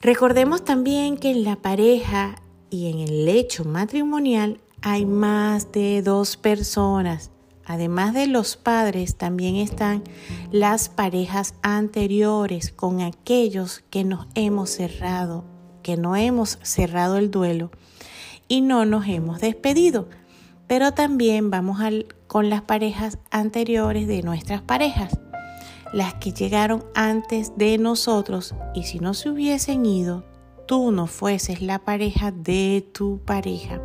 Recordemos 0.00 0.64
también 0.64 1.16
que 1.16 1.30
en 1.30 1.44
la 1.44 1.56
pareja 1.56 2.42
y 2.70 2.90
en 2.90 3.00
el 3.00 3.24
lecho 3.24 3.64
matrimonial 3.64 4.60
hay 4.80 5.06
más 5.06 5.70
de 5.72 6.02
dos 6.02 6.36
personas. 6.36 7.30
Además 7.64 8.12
de 8.14 8.26
los 8.26 8.56
padres, 8.56 9.16
también 9.16 9.56
están 9.56 10.02
las 10.50 10.88
parejas 10.88 11.54
anteriores 11.62 12.72
con 12.72 13.00
aquellos 13.00 13.84
que 13.90 14.04
nos 14.04 14.26
hemos 14.34 14.70
cerrado, 14.70 15.44
que 15.82 15.96
no 15.96 16.16
hemos 16.16 16.58
cerrado 16.62 17.16
el 17.16 17.30
duelo 17.30 17.70
y 18.48 18.60
no 18.60 18.84
nos 18.84 19.06
hemos 19.06 19.40
despedido. 19.40 20.08
Pero 20.66 20.92
también 20.92 21.50
vamos 21.50 21.78
con 22.26 22.50
las 22.50 22.62
parejas 22.62 23.18
anteriores 23.30 24.08
de 24.08 24.22
nuestras 24.22 24.62
parejas, 24.62 25.18
las 25.92 26.14
que 26.14 26.32
llegaron 26.32 26.84
antes 26.94 27.52
de 27.56 27.78
nosotros 27.78 28.54
y 28.74 28.84
si 28.84 28.98
no 28.98 29.14
se 29.14 29.28
hubiesen 29.28 29.86
ido, 29.86 30.24
tú 30.66 30.90
no 30.90 31.06
fueses 31.06 31.62
la 31.62 31.78
pareja 31.78 32.32
de 32.32 32.88
tu 32.92 33.20
pareja. 33.24 33.80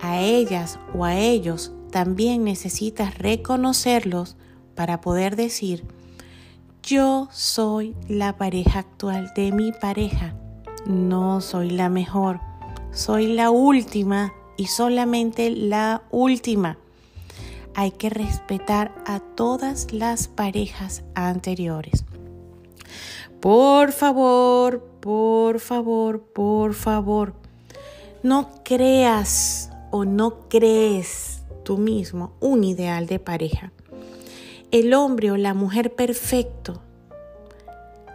A 0.00 0.20
ellas 0.20 0.78
o 0.94 1.04
a 1.04 1.16
ellos 1.16 1.72
también 1.92 2.42
necesitas 2.42 3.16
reconocerlos 3.18 4.36
para 4.74 5.00
poder 5.00 5.36
decir, 5.36 5.84
yo 6.82 7.28
soy 7.30 7.94
la 8.08 8.36
pareja 8.38 8.80
actual 8.80 9.30
de 9.36 9.52
mi 9.52 9.70
pareja, 9.72 10.34
no 10.86 11.40
soy 11.40 11.70
la 11.70 11.88
mejor, 11.90 12.40
soy 12.92 13.28
la 13.34 13.50
última 13.50 14.32
y 14.56 14.66
solamente 14.66 15.50
la 15.50 16.02
última. 16.10 16.78
Hay 17.74 17.92
que 17.92 18.10
respetar 18.10 18.92
a 19.06 19.20
todas 19.20 19.92
las 19.92 20.28
parejas 20.28 21.04
anteriores. 21.14 22.04
Por 23.40 23.92
favor, 23.92 24.82
por 25.00 25.60
favor, 25.60 26.22
por 26.22 26.74
favor, 26.74 27.34
no 28.22 28.48
creas 28.64 29.70
o 29.90 30.06
no 30.06 30.48
crees 30.48 31.31
tú 31.62 31.78
mismo 31.78 32.32
un 32.40 32.64
ideal 32.64 33.06
de 33.06 33.18
pareja. 33.18 33.72
El 34.70 34.94
hombre 34.94 35.30
o 35.30 35.36
la 35.36 35.54
mujer 35.54 35.94
perfecto 35.94 36.80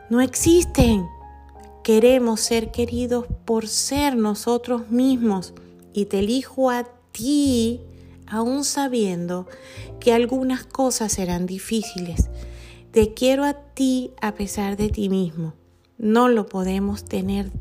no 0.10 0.22
existen. 0.22 1.06
Queremos 1.84 2.40
ser 2.42 2.72
queridos 2.72 3.26
por 3.46 3.68
ser 3.68 4.16
nosotros 4.16 4.90
mismos 4.90 5.54
y 5.94 6.06
te 6.06 6.20
elijo 6.20 6.70
a 6.70 6.86
ti 7.12 7.82
aún 8.26 8.64
sabiendo 8.64 9.48
que 10.00 10.14
algunas 10.14 10.66
cosas 10.66 11.12
serán 11.14 11.46
difíciles. 11.46 12.30
Te 12.92 13.14
quiero 13.14 13.44
a 13.44 13.54
ti 13.54 14.12
a 14.22 14.34
pesar 14.34 14.78
de 14.78 14.90
ti 14.90 15.10
mismo. 15.10 15.54
No 15.98 16.30
lo 16.30 16.46
podemos 16.46 17.04
tener 17.04 17.52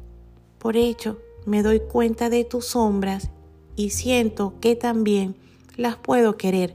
por 0.59 0.77
hecho. 0.77 1.19
Me 1.47 1.63
doy 1.63 1.81
cuenta 1.81 2.31
de 2.31 2.45
tus 2.45 2.67
sombras 2.67 3.31
y 3.77 3.91
siento 3.91 4.55
que 4.61 4.77
también 4.77 5.37
las 5.77 5.97
puedo 5.97 6.37
querer. 6.37 6.75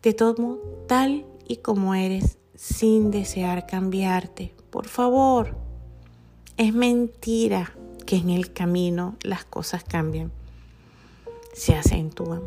Te 0.00 0.12
tomo 0.12 0.58
tal 0.86 1.26
y 1.46 1.56
como 1.56 1.94
eres 1.94 2.38
sin 2.54 3.10
desear 3.10 3.66
cambiarte. 3.66 4.54
Por 4.70 4.86
favor, 4.86 5.56
es 6.56 6.72
mentira 6.72 7.72
que 8.06 8.16
en 8.16 8.30
el 8.30 8.52
camino 8.52 9.16
las 9.22 9.44
cosas 9.44 9.84
cambian, 9.84 10.32
se 11.52 11.74
acentúan. 11.74 12.42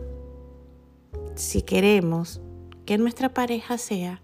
Si 1.35 1.61
queremos 1.61 2.41
que 2.85 2.97
nuestra 2.97 3.33
pareja 3.33 3.77
sea 3.77 4.21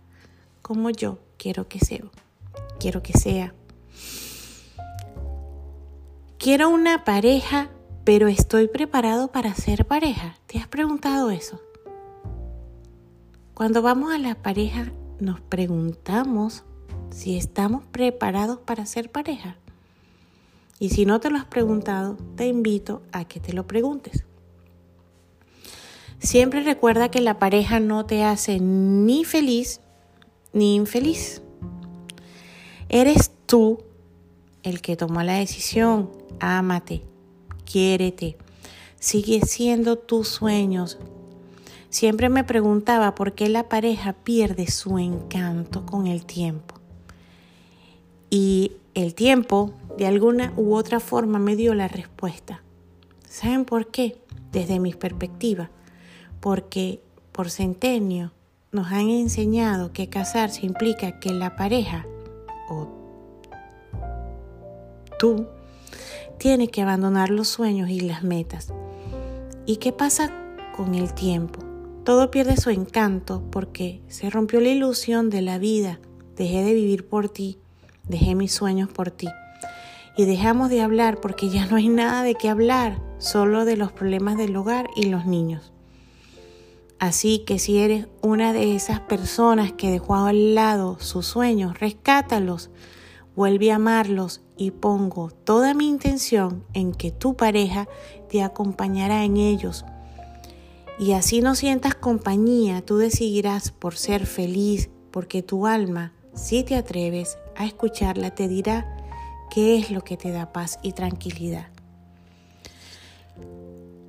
como 0.62 0.89
yo 0.89 1.20
quiero 1.38 1.68
que 1.68 1.80
sea, 1.80 2.06
quiero 2.80 3.04
que 3.04 3.13
sea. 3.13 3.54
Quiero 6.38 6.70
una 6.70 7.04
pareja 7.04 7.70
pero 8.06 8.28
estoy 8.28 8.68
preparado 8.68 9.30
para 9.30 9.54
ser 9.56 9.86
pareja. 9.86 10.38
¿Te 10.46 10.60
has 10.60 10.68
preguntado 10.68 11.32
eso? 11.32 11.60
Cuando 13.56 13.82
vamos 13.82 14.13
a 14.13 14.20
la 14.20 14.36
pareja 14.36 14.91
nos 15.20 15.41
preguntamos 15.41 16.63
si 17.10 17.36
estamos 17.36 17.84
preparados 17.88 18.60
para 18.60 18.86
ser 18.86 19.12
pareja. 19.12 19.58
Y 20.78 20.89
si 20.89 21.06
no 21.06 21.20
te 21.20 21.32
lo 21.32 21.38
has 21.38 21.46
preguntado, 21.46 22.15
te 22.36 22.48
invito 22.48 23.02
a 23.12 23.26
que 23.26 23.39
te 23.39 23.54
lo 23.54 23.65
preguntes. 23.65 24.24
Siempre 26.20 26.62
recuerda 26.62 27.10
que 27.10 27.22
la 27.22 27.39
pareja 27.39 27.80
no 27.80 28.06
te 28.06 28.24
hace 28.24 28.60
ni 28.60 29.26
feliz 29.26 29.82
ni 30.54 30.76
infeliz. 30.76 31.41
Eres 32.88 33.32
tú 33.48 33.80
el 34.63 34.82
que 34.82 34.96
tomó 34.96 35.24
la 35.24 35.36
decisión. 35.36 36.12
Ámate, 36.39 37.04
quiérete, 37.65 38.38
sigue 38.99 39.41
siendo 39.41 39.97
tus 39.97 40.28
sueños. 40.28 40.97
Siempre 41.89 42.30
me 42.30 42.43
preguntaba 42.43 43.15
por 43.15 43.34
qué 43.34 43.49
la 43.49 43.69
pareja 43.69 44.13
pierde 44.13 44.67
su 44.67 44.97
encanto 44.99 45.86
con 45.86 46.08
el 46.08 46.25
tiempo. 46.25 46.75
Y 48.30 48.73
el 48.93 49.13
tiempo, 49.13 49.73
de 49.97 50.08
alguna 50.08 50.54
u 50.58 50.75
otra 50.75 50.99
forma, 50.99 51.39
me 51.39 51.56
dio 51.56 51.73
la 51.73 51.88
respuesta. 51.88 52.62
¿Saben 53.28 53.65
por 53.65 53.88
qué? 53.88 54.17
Desde 54.51 54.80
mi 54.80 54.93
perspectiva. 54.93 55.69
Porque 56.39 57.01
por 57.32 57.49
centenio 57.49 58.32
nos 58.71 58.88
han 58.88 59.10
enseñado 59.10 59.93
que 59.93 60.10
casarse 60.10 60.65
implica 60.65 61.19
que 61.19 61.32
la 61.32 61.56
pareja 61.56 62.06
o 62.69 62.89
tú 65.17 65.47
tiene 66.38 66.67
que 66.67 66.82
abandonar 66.82 67.30
los 67.30 67.48
sueños 67.48 67.89
y 67.89 68.00
las 68.00 68.24
metas. 68.24 68.74
¿Y 69.65 69.78
qué 69.78 69.91
pasa 69.91 70.32
con 70.76 70.95
el 70.95 71.13
tiempo? 71.13 71.60
Todo 72.04 72.30
pierde 72.30 72.58
su 72.58 72.69
encanto 72.69 73.43
porque 73.52 74.02
se 74.08 74.30
rompió 74.30 74.60
la 74.60 74.69
ilusión 74.69 75.30
de 75.30 75.41
la 75.41 75.58
vida. 75.58 76.00
Dejé 76.36 76.63
de 76.63 76.74
vivir 76.74 77.08
por 77.08 77.30
ti, 77.30 77.58
dejé 78.08 78.36
mis 78.36 78.52
sueños 78.54 78.89
por 78.89 79.10
ti. 79.10 79.28
Y 80.15 80.26
dejamos 80.26 80.69
de 80.69 80.82
hablar 80.82 81.19
porque 81.19 81.50
ya 81.50 81.65
no 81.65 81.78
hay 81.78 81.89
nada 81.89 82.21
de 82.21 82.36
qué 82.36 82.50
hablar, 82.50 83.02
solo 83.17 83.65
de 83.65 83.76
los 83.76 83.91
problemas 83.91 84.38
del 84.38 84.56
hogar 84.56 84.88
y 84.95 85.10
los 85.10 85.26
niños. 85.26 85.74
Así 87.00 87.39
que 87.39 87.60
si 87.60 87.80
eres 87.80 88.08
una 88.21 88.54
de 88.54 88.76
esas 88.76 89.00
personas 89.00 89.74
que 89.74 89.91
dejó 89.91 90.15
al 90.15 90.56
lado 90.56 90.98
sus 91.00 91.26
sueños, 91.26 91.80
rescátalos, 91.80 92.69
vuelve 93.36 93.71
a 93.71 93.76
amarlos 93.76 94.41
y 94.58 94.72
pongo 94.72 95.32
toda 95.32 95.74
mi 95.74 95.88
intención 95.88 96.63
en 96.74 96.94
que 96.94 97.12
tu 97.12 97.36
pareja 97.36 97.88
te 98.30 98.44
acompañará 98.44 99.24
en 99.24 99.38
ellos. 99.38 99.86
Y 100.98 101.12
así 101.12 101.41
no 101.41 101.56
sientas 101.56 101.96
compañía, 101.96 102.82
tú 102.82 102.98
decidirás 102.98 103.72
por 103.72 103.98
ser 103.98 104.26
feliz, 104.26 104.89
porque 105.12 105.44
tu 105.44 105.68
alma, 105.68 106.13
si 106.34 106.63
te 106.63 106.76
atreves 106.76 107.38
a 107.56 107.65
escucharla, 107.65 108.32
te 108.32 108.48
dirá 108.48 108.98
qué 109.50 109.78
es 109.78 109.91
lo 109.91 110.04
que 110.04 110.18
te 110.18 110.32
da 110.32 110.54
paz 110.54 110.80
y 110.82 110.94
tranquilidad. 110.94 111.68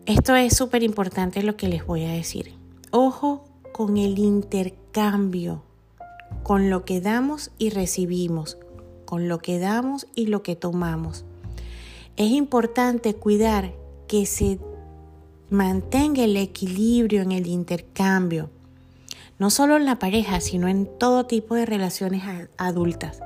Esto 0.07 0.37
es 0.37 0.57
súper 0.57 0.85
importante 0.85 1.43
lo 1.43 1.57
que 1.57 1.69
les 1.69 1.85
voy 1.85 2.05
a 2.05 2.13
decir. 2.13 2.55
Ojo 2.93 3.45
con 3.73 3.97
el 3.97 4.19
intercambio, 4.19 5.65
con 6.45 6.71
lo 6.71 6.85
que 6.85 7.01
damos 7.01 7.51
y 7.59 7.71
recibimos 7.71 8.57
con 9.07 9.29
lo 9.29 9.39
que 9.39 9.59
damos 9.59 10.07
y 10.15 10.27
lo 10.27 10.43
que 10.43 10.55
tomamos. 10.55 11.25
Es 12.17 12.31
importante 12.31 13.15
cuidar 13.15 13.73
que 14.07 14.27
se 14.27 14.59
mantenga 15.49 16.25
el 16.25 16.37
equilibrio 16.37 17.23
en 17.23 17.33
el 17.33 17.47
intercambio, 17.47 18.51
no 19.39 19.49
solo 19.49 19.77
en 19.77 19.87
la 19.87 19.99
pareja, 19.99 20.41
sino 20.41 20.69
en 20.69 20.87
todo 20.99 21.25
tipo 21.25 21.55
de 21.55 21.65
relaciones 21.65 22.23
adultas. 22.59 23.21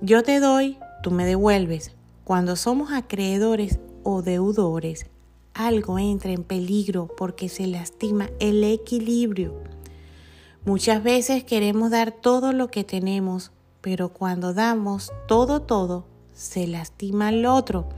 Yo 0.00 0.22
te 0.22 0.40
doy 0.40 0.78
tú 1.02 1.10
me 1.10 1.24
devuelves. 1.24 1.92
Cuando 2.24 2.56
somos 2.56 2.92
acreedores 2.92 3.78
o 4.02 4.22
deudores, 4.22 5.06
algo 5.54 5.98
entra 5.98 6.30
en 6.30 6.44
peligro 6.44 7.08
porque 7.16 7.48
se 7.48 7.66
lastima 7.66 8.30
el 8.38 8.62
equilibrio. 8.64 9.54
Muchas 10.64 11.02
veces 11.02 11.44
queremos 11.44 11.90
dar 11.90 12.12
todo 12.12 12.52
lo 12.52 12.70
que 12.70 12.84
tenemos, 12.84 13.50
pero 13.80 14.12
cuando 14.12 14.54
damos 14.54 15.12
todo, 15.26 15.62
todo, 15.62 16.06
se 16.32 16.66
lastima 16.66 17.28
al 17.28 17.44
otro, 17.46 17.88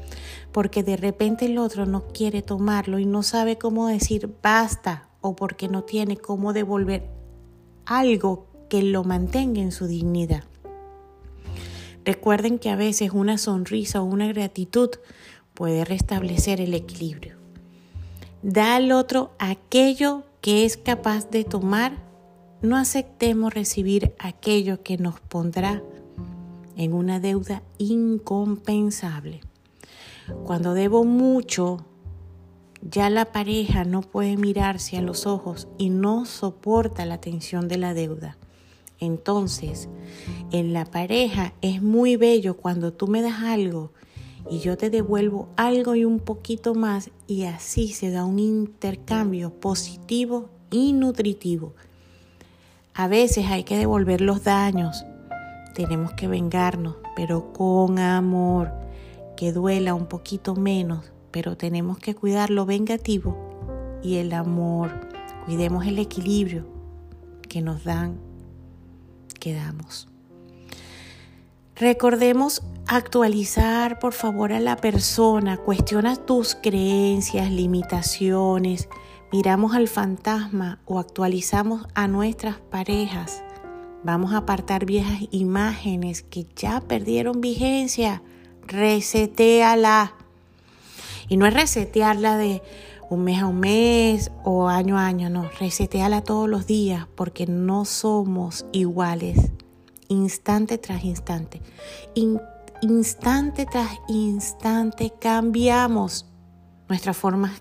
porque 0.52 0.82
de 0.82 0.96
repente 0.96 1.46
el 1.46 1.58
otro 1.58 1.86
no 1.86 2.08
quiere 2.08 2.42
tomarlo 2.42 2.98
y 2.98 3.06
no 3.06 3.22
sabe 3.22 3.56
cómo 3.56 3.86
decir 3.86 4.34
basta 4.42 5.08
o 5.20 5.36
porque 5.36 5.68
no 5.68 5.84
tiene 5.84 6.16
cómo 6.16 6.52
devolver 6.52 7.08
algo 7.86 8.46
que 8.68 8.82
lo 8.82 9.04
mantenga 9.04 9.60
en 9.60 9.72
su 9.72 9.86
dignidad. 9.86 10.44
Recuerden 12.04 12.58
que 12.58 12.70
a 12.70 12.76
veces 12.76 13.12
una 13.12 13.38
sonrisa 13.38 14.02
o 14.02 14.04
una 14.04 14.26
gratitud 14.26 14.90
puede 15.54 15.84
restablecer 15.84 16.60
el 16.60 16.74
equilibrio. 16.74 17.36
Da 18.42 18.76
al 18.76 18.90
otro 18.90 19.30
aquello 19.38 20.24
que 20.40 20.64
es 20.64 20.76
capaz 20.76 21.30
de 21.30 21.44
tomar. 21.44 21.92
No 22.62 22.76
aceptemos 22.76 23.52
recibir 23.52 24.14
aquello 24.20 24.84
que 24.84 24.96
nos 24.96 25.18
pondrá 25.18 25.82
en 26.76 26.92
una 26.92 27.18
deuda 27.18 27.64
incompensable. 27.78 29.40
Cuando 30.44 30.72
debo 30.72 31.02
mucho, 31.02 31.84
ya 32.80 33.10
la 33.10 33.32
pareja 33.32 33.84
no 33.84 34.00
puede 34.02 34.36
mirarse 34.36 34.96
a 34.96 35.02
los 35.02 35.26
ojos 35.26 35.66
y 35.76 35.90
no 35.90 36.24
soporta 36.24 37.04
la 37.04 37.20
tensión 37.20 37.66
de 37.66 37.78
la 37.78 37.94
deuda. 37.94 38.38
Entonces, 39.00 39.88
en 40.52 40.72
la 40.72 40.84
pareja 40.84 41.54
es 41.62 41.82
muy 41.82 42.14
bello 42.14 42.56
cuando 42.56 42.92
tú 42.92 43.08
me 43.08 43.22
das 43.22 43.42
algo 43.42 43.90
y 44.48 44.60
yo 44.60 44.76
te 44.76 44.88
devuelvo 44.88 45.48
algo 45.56 45.96
y 45.96 46.04
un 46.04 46.20
poquito 46.20 46.76
más 46.76 47.10
y 47.26 47.42
así 47.42 47.88
se 47.88 48.12
da 48.12 48.24
un 48.24 48.38
intercambio 48.38 49.50
positivo 49.50 50.48
y 50.70 50.92
nutritivo. 50.92 51.74
A 52.94 53.08
veces 53.08 53.46
hay 53.46 53.64
que 53.64 53.78
devolver 53.78 54.20
los 54.20 54.44
daños, 54.44 55.04
tenemos 55.74 56.12
que 56.12 56.28
vengarnos, 56.28 56.96
pero 57.16 57.52
con 57.52 57.98
amor, 57.98 58.70
que 59.36 59.52
duela 59.52 59.94
un 59.94 60.06
poquito 60.06 60.54
menos, 60.54 61.12
pero 61.30 61.56
tenemos 61.56 61.98
que 61.98 62.14
cuidar 62.14 62.50
lo 62.50 62.66
vengativo 62.66 63.98
y 64.02 64.16
el 64.16 64.32
amor. 64.32 64.90
Cuidemos 65.46 65.86
el 65.86 65.98
equilibrio 65.98 66.66
que 67.48 67.62
nos 67.62 67.84
dan 67.84 68.18
quedamos. 69.42 70.06
Recordemos 71.74 72.62
actualizar 72.86 73.98
por 73.98 74.12
favor 74.12 74.52
a 74.52 74.60
la 74.60 74.76
persona, 74.76 75.56
cuestiona 75.56 76.14
tus 76.14 76.54
creencias, 76.54 77.50
limitaciones, 77.50 78.88
miramos 79.32 79.74
al 79.74 79.88
fantasma 79.88 80.78
o 80.84 80.98
actualizamos 80.98 81.86
a 81.94 82.06
nuestras 82.06 82.58
parejas. 82.58 83.42
Vamos 84.04 84.34
a 84.34 84.38
apartar 84.38 84.84
viejas 84.84 85.20
imágenes 85.30 86.22
que 86.22 86.46
ya 86.54 86.80
perdieron 86.80 87.40
vigencia. 87.40 88.22
Reseteala. 88.66 90.14
Y 91.28 91.36
no 91.36 91.46
es 91.46 91.54
resetearla 91.54 92.36
de 92.36 92.62
un 93.08 93.24
mes 93.24 93.42
a 93.42 93.46
un 93.46 93.60
mes 93.60 94.30
o 94.44 94.68
año 94.68 94.98
a 94.98 95.06
año, 95.06 95.28
no, 95.30 95.48
reseteala 95.60 96.22
todos 96.22 96.48
los 96.48 96.66
días 96.66 97.06
porque 97.14 97.46
no 97.46 97.84
somos 97.84 98.66
iguales, 98.72 99.50
instante 100.08 100.78
tras 100.78 101.04
instante. 101.04 101.60
instante 102.80 103.66
tras 103.66 103.90
instante 104.08 105.12
cambiamos 105.18 106.26
nuestra 106.88 107.14
forma 107.14 107.52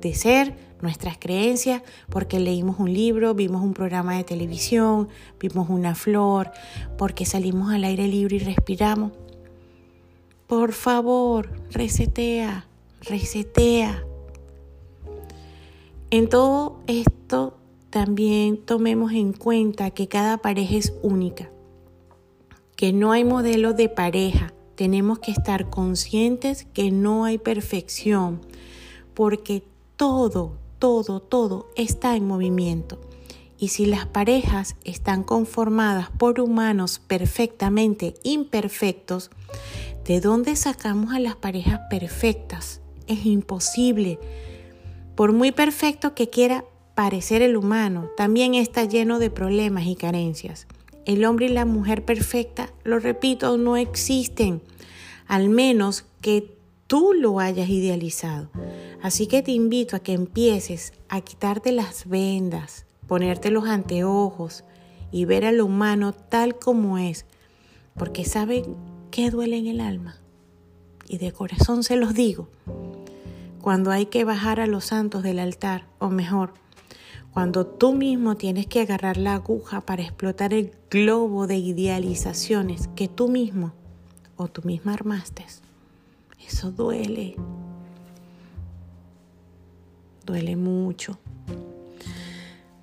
de 0.00 0.14
ser, 0.14 0.71
nuestras 0.82 1.16
creencias, 1.16 1.82
porque 2.10 2.40
leímos 2.40 2.78
un 2.78 2.92
libro, 2.92 3.34
vimos 3.34 3.62
un 3.62 3.72
programa 3.72 4.16
de 4.16 4.24
televisión, 4.24 5.08
vimos 5.40 5.70
una 5.70 5.94
flor, 5.94 6.50
porque 6.98 7.24
salimos 7.24 7.72
al 7.72 7.84
aire 7.84 8.08
libre 8.08 8.36
y 8.36 8.40
respiramos. 8.40 9.12
Por 10.46 10.72
favor, 10.72 11.50
resetea, 11.70 12.66
resetea. 13.00 14.04
En 16.10 16.28
todo 16.28 16.80
esto 16.86 17.56
también 17.88 18.58
tomemos 18.58 19.12
en 19.12 19.32
cuenta 19.32 19.90
que 19.90 20.08
cada 20.08 20.38
pareja 20.38 20.76
es 20.76 20.92
única, 21.02 21.50
que 22.76 22.92
no 22.92 23.12
hay 23.12 23.24
modelo 23.24 23.72
de 23.72 23.88
pareja. 23.88 24.52
Tenemos 24.74 25.20
que 25.20 25.30
estar 25.30 25.70
conscientes 25.70 26.66
que 26.72 26.90
no 26.90 27.24
hay 27.24 27.38
perfección, 27.38 28.40
porque 29.14 29.62
todo, 29.96 30.61
todo, 30.82 31.20
todo 31.20 31.68
está 31.76 32.16
en 32.16 32.26
movimiento. 32.26 32.98
Y 33.56 33.68
si 33.68 33.86
las 33.86 34.04
parejas 34.06 34.74
están 34.82 35.22
conformadas 35.22 36.10
por 36.10 36.40
humanos 36.40 36.98
perfectamente 36.98 38.14
imperfectos, 38.24 39.30
¿de 40.04 40.20
dónde 40.20 40.56
sacamos 40.56 41.14
a 41.14 41.20
las 41.20 41.36
parejas 41.36 41.82
perfectas? 41.88 42.80
Es 43.06 43.24
imposible 43.26 44.18
por 45.14 45.32
muy 45.32 45.52
perfecto 45.52 46.16
que 46.16 46.30
quiera 46.30 46.64
parecer 46.96 47.42
el 47.42 47.56
humano, 47.56 48.10
también 48.16 48.56
está 48.56 48.82
lleno 48.82 49.20
de 49.20 49.30
problemas 49.30 49.86
y 49.86 49.94
carencias. 49.94 50.66
El 51.06 51.24
hombre 51.24 51.46
y 51.46 51.50
la 51.50 51.64
mujer 51.64 52.04
perfecta, 52.04 52.72
lo 52.82 52.98
repito, 52.98 53.56
no 53.56 53.76
existen, 53.76 54.62
al 55.28 55.48
menos 55.48 56.06
que 56.20 56.56
tú 56.86 57.12
lo 57.14 57.40
hayas 57.40 57.68
idealizado. 57.68 58.50
Así 59.02 59.26
que 59.26 59.42
te 59.42 59.52
invito 59.52 59.96
a 59.96 60.00
que 60.00 60.12
empieces 60.12 60.92
a 61.08 61.20
quitarte 61.20 61.72
las 61.72 62.08
vendas, 62.08 62.86
ponerte 63.06 63.50
los 63.50 63.64
anteojos 63.64 64.64
y 65.10 65.24
ver 65.24 65.44
al 65.44 65.60
humano 65.60 66.12
tal 66.12 66.58
como 66.58 66.98
es, 66.98 67.26
porque 67.94 68.24
saben 68.24 68.76
que 69.10 69.30
duele 69.30 69.58
en 69.58 69.66
el 69.66 69.80
alma. 69.80 70.16
Y 71.08 71.18
de 71.18 71.32
corazón 71.32 71.82
se 71.82 71.96
los 71.96 72.14
digo 72.14 72.48
cuando 73.62 73.92
hay 73.92 74.06
que 74.06 74.24
bajar 74.24 74.58
a 74.58 74.66
los 74.66 74.86
santos 74.86 75.22
del 75.22 75.38
altar, 75.38 75.86
o 76.00 76.08
mejor, 76.08 76.52
cuando 77.32 77.64
tú 77.64 77.94
mismo 77.94 78.36
tienes 78.36 78.66
que 78.66 78.80
agarrar 78.80 79.16
la 79.16 79.34
aguja 79.34 79.80
para 79.82 80.02
explotar 80.02 80.52
el 80.52 80.72
globo 80.90 81.46
de 81.46 81.56
idealizaciones 81.56 82.88
que 82.96 83.08
tú 83.08 83.28
mismo 83.28 83.72
o 84.36 84.48
tú 84.48 84.62
misma 84.64 84.92
armaste. 84.94 85.46
Eso 86.46 86.70
duele. 86.70 87.36
Duele 90.24 90.56
mucho. 90.56 91.18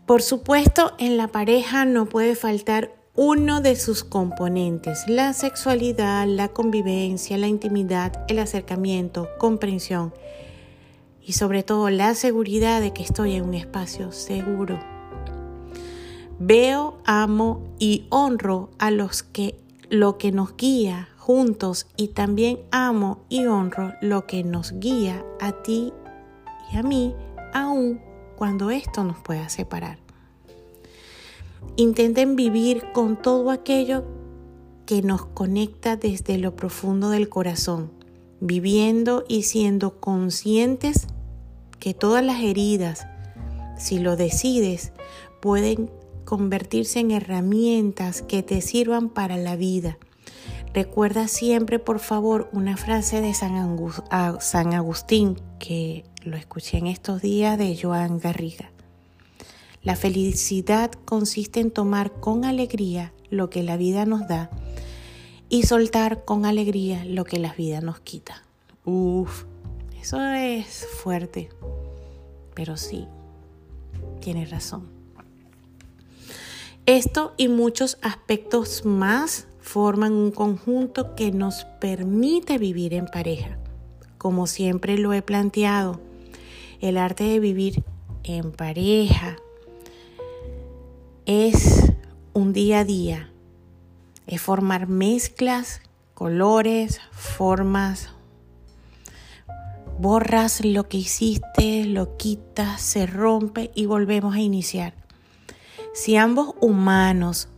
Por 0.05 0.21
supuesto, 0.21 0.93
en 0.97 1.17
la 1.17 1.27
pareja 1.27 1.85
no 1.85 2.07
puede 2.07 2.35
faltar 2.35 2.95
uno 3.15 3.59
de 3.59 3.75
sus 3.75 4.03
componentes, 4.03 5.03
la 5.07 5.33
sexualidad, 5.33 6.25
la 6.25 6.47
convivencia, 6.47 7.37
la 7.37 7.47
intimidad, 7.47 8.25
el 8.29 8.39
acercamiento, 8.39 9.27
comprensión 9.37 10.13
y 11.21 11.33
sobre 11.33 11.63
todo 11.63 11.89
la 11.89 12.15
seguridad 12.15 12.81
de 12.81 12.93
que 12.93 13.03
estoy 13.03 13.35
en 13.35 13.43
un 13.43 13.53
espacio 13.55 14.11
seguro. 14.11 14.79
Veo, 16.39 16.97
amo 17.05 17.61
y 17.77 18.05
honro 18.09 18.69
a 18.79 18.89
los 18.89 19.21
que 19.21 19.59
lo 19.89 20.17
que 20.17 20.31
nos 20.31 20.55
guía 20.55 21.08
juntos 21.29 21.85
y 21.95 22.07
también 22.07 22.57
amo 22.71 23.19
y 23.29 23.45
honro 23.45 23.93
lo 24.01 24.25
que 24.25 24.43
nos 24.43 24.71
guía 24.79 25.23
a 25.39 25.51
ti 25.51 25.93
y 26.73 26.75
a 26.75 26.81
mí 26.81 27.13
aun 27.53 28.01
cuando 28.35 28.71
esto 28.71 29.03
nos 29.03 29.19
pueda 29.19 29.47
separar. 29.47 29.99
Intenten 31.75 32.35
vivir 32.35 32.83
con 32.93 33.15
todo 33.21 33.51
aquello 33.51 34.05
que 34.87 35.03
nos 35.03 35.23
conecta 35.23 35.97
desde 35.97 36.39
lo 36.39 36.55
profundo 36.55 37.11
del 37.11 37.29
corazón, 37.29 37.91
viviendo 38.39 39.23
y 39.27 39.43
siendo 39.43 39.99
conscientes 39.99 41.05
que 41.77 41.93
todas 41.93 42.25
las 42.25 42.41
heridas, 42.41 43.05
si 43.77 43.99
lo 43.99 44.15
decides, 44.15 44.93
pueden 45.43 45.91
convertirse 46.25 47.01
en 47.01 47.11
herramientas 47.11 48.23
que 48.23 48.41
te 48.41 48.61
sirvan 48.61 49.09
para 49.09 49.37
la 49.37 49.55
vida. 49.55 49.99
Recuerda 50.73 51.27
siempre, 51.27 51.79
por 51.79 51.99
favor, 51.99 52.47
una 52.53 52.77
frase 52.77 53.21
de 53.21 53.33
San, 53.33 53.55
Agustín 54.73 55.41
que 55.57 56.03
lo 56.23 56.37
escuché 56.37 56.77
en 56.77 56.85
estos 56.85 57.23
días 57.23 57.57
de 57.57 57.75
Joan 57.75 58.19
Garriga. 58.19 58.69
La 59.81 59.95
felicidad 59.95 60.91
consiste 61.05 61.59
en 61.59 61.71
tomar 61.71 62.11
con 62.11 62.45
alegría 62.45 63.13
lo 63.31 63.49
que 63.49 63.63
la 63.63 63.77
vida 63.77 64.05
nos 64.05 64.27
da 64.27 64.51
y 65.49 65.63
soltar 65.63 66.23
con 66.23 66.45
alegría 66.45 67.03
lo 67.03 67.23
que 67.23 67.39
la 67.39 67.53
vida 67.53 67.81
nos 67.81 67.99
quita. 67.99 68.43
Uf, 68.85 69.45
eso 69.99 70.21
es 70.21 70.85
fuerte, 71.01 71.49
pero 72.53 72.77
sí, 72.77 73.07
tiene 74.21 74.45
razón. 74.45 74.87
Esto 76.85 77.33
y 77.37 77.47
muchos 77.47 77.97
aspectos 78.01 78.85
más 78.85 79.48
forman 79.69 80.13
un 80.13 80.31
conjunto 80.31 81.13
que 81.13 81.31
nos 81.31 81.65
permite 81.79 82.57
vivir 82.57 82.95
en 82.95 83.05
pareja. 83.05 83.59
Como 84.17 84.47
siempre 84.47 84.97
lo 84.97 85.13
he 85.13 85.21
planteado, 85.21 86.01
el 86.81 86.97
arte 86.97 87.25
de 87.25 87.39
vivir 87.39 87.83
en 88.23 88.51
pareja 88.51 89.37
es 91.27 91.93
un 92.33 92.51
día 92.51 92.79
a 92.79 92.83
día, 92.83 93.31
es 94.25 94.41
formar 94.41 94.87
mezclas, 94.87 95.83
colores, 96.15 96.99
formas, 97.11 98.09
borras 99.99 100.65
lo 100.65 100.89
que 100.89 100.97
hiciste, 100.97 101.85
lo 101.85 102.17
quitas, 102.17 102.81
se 102.81 103.05
rompe 103.05 103.69
y 103.75 103.85
volvemos 103.85 104.33
a 104.33 104.39
iniciar. 104.39 104.95
Si 105.93 106.15
ambos 106.15 106.55
humanos 106.59 107.49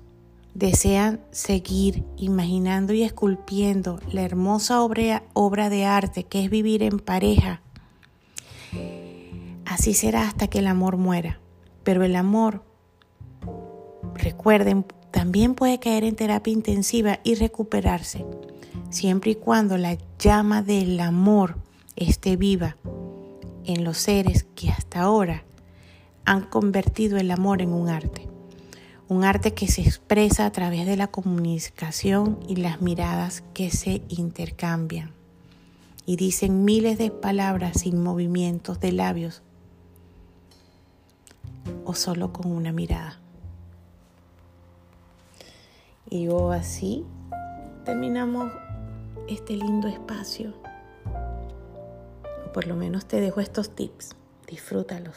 desean 0.53 1.21
seguir 1.31 2.03
imaginando 2.17 2.93
y 2.93 3.03
esculpiendo 3.03 3.99
la 4.11 4.21
hermosa 4.21 4.81
obra, 4.81 5.23
obra 5.33 5.69
de 5.69 5.85
arte 5.85 6.23
que 6.23 6.43
es 6.43 6.49
vivir 6.49 6.83
en 6.83 6.99
pareja, 6.99 7.61
así 9.65 9.93
será 9.93 10.27
hasta 10.27 10.47
que 10.47 10.59
el 10.59 10.67
amor 10.67 10.97
muera. 10.97 11.39
Pero 11.83 12.03
el 12.03 12.15
amor, 12.15 12.63
recuerden, 14.15 14.85
también 15.09 15.55
puede 15.55 15.79
caer 15.79 16.03
en 16.03 16.15
terapia 16.15 16.53
intensiva 16.53 17.19
y 17.23 17.35
recuperarse, 17.35 18.25
siempre 18.89 19.31
y 19.31 19.35
cuando 19.35 19.77
la 19.77 19.97
llama 20.19 20.61
del 20.61 20.99
amor 20.99 21.57
esté 21.95 22.35
viva 22.37 22.77
en 23.65 23.83
los 23.83 23.97
seres 23.97 24.45
que 24.55 24.69
hasta 24.69 25.01
ahora 25.01 25.43
han 26.25 26.41
convertido 26.43 27.17
el 27.17 27.31
amor 27.31 27.61
en 27.61 27.73
un 27.73 27.89
arte. 27.89 28.30
Un 29.11 29.25
arte 29.25 29.53
que 29.53 29.67
se 29.67 29.81
expresa 29.81 30.45
a 30.45 30.51
través 30.51 30.85
de 30.85 30.95
la 30.95 31.07
comunicación 31.07 32.39
y 32.47 32.55
las 32.55 32.81
miradas 32.81 33.43
que 33.53 33.69
se 33.69 34.01
intercambian. 34.07 35.11
Y 36.05 36.15
dicen 36.15 36.63
miles 36.63 36.97
de 36.97 37.11
palabras 37.11 37.81
sin 37.81 38.01
movimientos 38.01 38.79
de 38.79 38.93
labios 38.93 39.43
o 41.83 41.93
solo 41.93 42.31
con 42.31 42.51
una 42.51 42.71
mirada. 42.71 43.19
Y 46.09 46.27
así 46.53 47.05
terminamos 47.83 48.51
este 49.27 49.57
lindo 49.57 49.87
espacio 49.87 50.53
por 52.53 52.67
lo 52.67 52.75
menos 52.75 53.05
te 53.05 53.19
dejo 53.21 53.39
estos 53.39 53.75
tips. 53.75 54.15
Disfrútalos. 54.47 55.15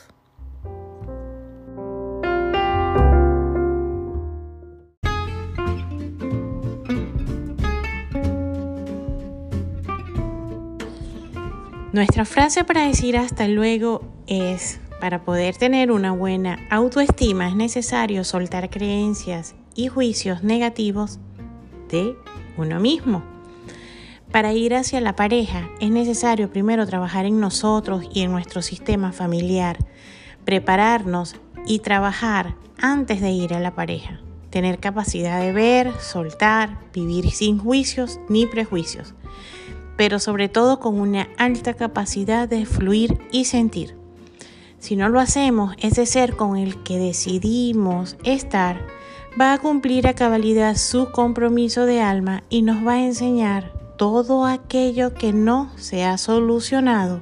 Nuestra 11.95 12.25
frase 12.25 12.65
para 12.65 12.89
decir 12.89 13.17
hasta 13.17 13.47
luego 13.47 14.03
es, 14.27 14.81
para 15.01 15.23
poder 15.23 15.55
tener 15.55 15.93
una 15.93 16.11
buena 16.11 16.59
autoestima 16.69 17.47
es 17.47 17.55
necesario 17.55 18.25
soltar 18.25 18.69
creencias 18.69 19.55
y 19.77 19.87
juicios 19.87 20.43
negativos 20.43 21.21
de 21.89 22.17
uno 22.57 22.81
mismo. 22.81 23.23
Para 24.33 24.53
ir 24.53 24.75
hacia 24.75 25.01
la 25.01 25.15
pareja 25.15 25.71
es 25.79 25.93
necesario 25.93 26.51
primero 26.51 26.85
trabajar 26.85 27.27
en 27.27 27.39
nosotros 27.39 28.05
y 28.13 28.23
en 28.23 28.33
nuestro 28.33 28.61
sistema 28.61 29.13
familiar, 29.13 29.79
prepararnos 30.45 31.37
y 31.65 31.79
trabajar 31.79 32.57
antes 32.77 33.21
de 33.21 33.31
ir 33.31 33.55
a 33.55 33.61
la 33.61 33.77
pareja. 33.77 34.19
Tener 34.51 34.81
capacidad 34.81 35.41
de 35.41 35.53
ver, 35.53 35.93
soltar, 36.01 36.77
vivir 36.93 37.31
sin 37.31 37.57
juicios 37.57 38.19
ni 38.29 38.47
prejuicios, 38.47 39.15
pero 39.97 40.19
sobre 40.19 40.49
todo 40.49 40.81
con 40.81 41.01
una 41.01 41.29
alta 41.39 41.75
capacidad 41.75 42.49
de 42.49 42.67
fluir 42.67 43.19
y 43.31 43.45
sentir. 43.45 43.97
Si 44.79 44.97
no 44.97 45.09
lo 45.09 45.21
hacemos, 45.21 45.75
ese 45.79 46.05
ser 46.07 46.37
con 46.37 46.57
el 46.57 46.83
que 46.83 46.99
decidimos 46.99 48.17
estar 48.25 48.87
va 49.41 49.53
a 49.53 49.59
cumplir 49.59 50.07
a 50.07 50.15
cabalidad 50.15 50.77
su 50.77 51.11
compromiso 51.11 51.87
de 51.87 52.01
alma 52.01 52.43
y 52.51 52.63
nos 52.63 52.87
va 52.87 52.95
a 52.95 53.05
enseñar 53.05 53.73
todo 53.97 54.45
aquello 54.45 55.15
que 55.15 55.33
no 55.33 55.71
se 55.77 56.05
ha 56.05 56.19
solucionado 56.19 57.21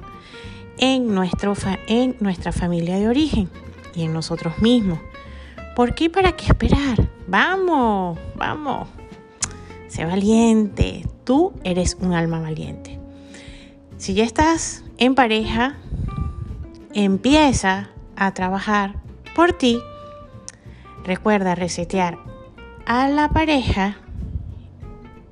en, 0.77 1.13
nuestro 1.13 1.53
en 1.87 2.17
nuestra 2.19 2.51
familia 2.51 2.97
de 2.97 3.07
origen 3.07 3.49
y 3.95 4.03
en 4.03 4.13
nosotros 4.13 4.59
mismos. 4.59 4.99
¿Por 5.75 5.95
qué 5.95 6.09
para 6.09 6.33
qué 6.33 6.47
esperar? 6.47 7.09
Vamos, 7.27 8.19
vamos. 8.35 8.87
Sé 9.87 10.05
valiente. 10.05 11.03
Tú 11.23 11.53
eres 11.63 11.97
un 11.99 12.13
alma 12.13 12.39
valiente. 12.39 12.99
Si 13.97 14.13
ya 14.13 14.23
estás 14.23 14.83
en 14.97 15.15
pareja, 15.15 15.77
empieza 16.93 17.89
a 18.15 18.33
trabajar 18.33 18.95
por 19.35 19.53
ti. 19.53 19.79
Recuerda 21.03 21.55
resetear 21.55 22.17
a 22.85 23.07
la 23.07 23.29
pareja 23.29 23.97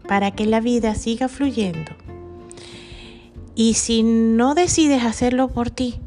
para 0.08 0.32
que 0.32 0.46
la 0.46 0.60
vida 0.60 0.96
siga 0.96 1.28
fluyendo. 1.28 1.92
Y 3.56 3.74
si 3.74 4.04
no 4.04 4.56
decides 4.56 5.04
hacerlo 5.04 5.50
por 5.50 5.70
ti, 5.70 6.00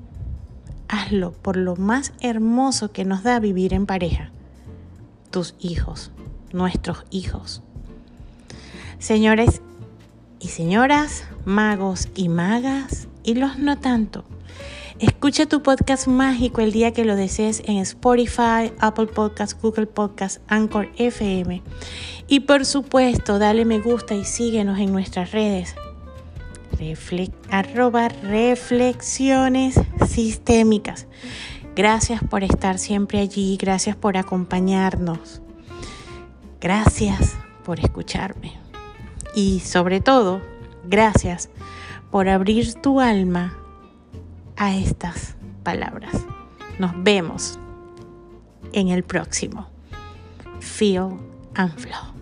hazlo 0.89 1.33
por 1.33 1.57
lo 1.57 1.77
más 1.77 2.13
hermoso 2.21 2.91
que 2.93 3.05
nos 3.05 3.23
da 3.23 3.39
vivir 3.39 3.75
en 3.75 3.87
pareja, 3.87 4.31
tus 5.31 5.55
hijos, 5.61 6.11
nuestros 6.53 7.05
hijos. 7.11 7.63
Señores 8.99 9.61
y 10.45 10.49
señoras, 10.49 11.25
magos 11.47 12.09
y 12.15 12.29
magas, 12.29 13.09
y 13.23 13.35
los 13.35 13.59
no 13.59 13.79
tanto. 13.79 14.25
Escucha 14.99 15.47
tu 15.47 15.63
podcast 15.63 16.07
mágico 16.07 16.61
el 16.61 16.71
día 16.71 16.93
que 16.93 17.07
lo 17.07 17.17
desees 17.17 17.63
en 17.65 17.79
Spotify, 17.79 18.71
Apple 18.79 19.07
Podcasts, 19.07 19.57
Google 19.61 19.87
Podcasts, 19.87 20.41
Anchor 20.47 20.91
FM. 20.97 21.63
Y 22.29 22.41
por 22.41 22.67
supuesto, 22.67 23.39
dale 23.39 23.65
me 23.65 23.81
gusta 23.81 24.15
y 24.15 24.25
síguenos 24.25 24.79
en 24.79 24.93
nuestras 24.93 25.33
redes. 25.33 25.75
arroba 27.51 28.09
reflexiones 28.09 29.81
sistémicas. 30.07 31.07
Gracias 31.75 32.23
por 32.23 32.45
estar 32.45 32.79
siempre 32.79 33.21
allí, 33.21 33.57
gracias 33.57 33.97
por 33.97 34.19
acompañarnos. 34.19 35.41
Gracias 36.61 37.35
por 37.65 37.81
escucharme. 37.81 38.64
Y 39.35 39.61
sobre 39.61 40.01
todo, 40.01 40.41
gracias 40.85 41.51
por 42.11 42.29
abrir 42.29 42.75
tu 42.75 43.01
alma 43.01 43.57
a 44.57 44.75
estas 44.75 45.37
palabras. 45.63 46.15
Nos 46.79 46.93
vemos 47.03 47.59
en 48.73 48.89
el 48.89 49.03
próximo. 49.03 49.69
Feel 50.61 51.19
and 51.55 51.77
Flow. 51.77 52.14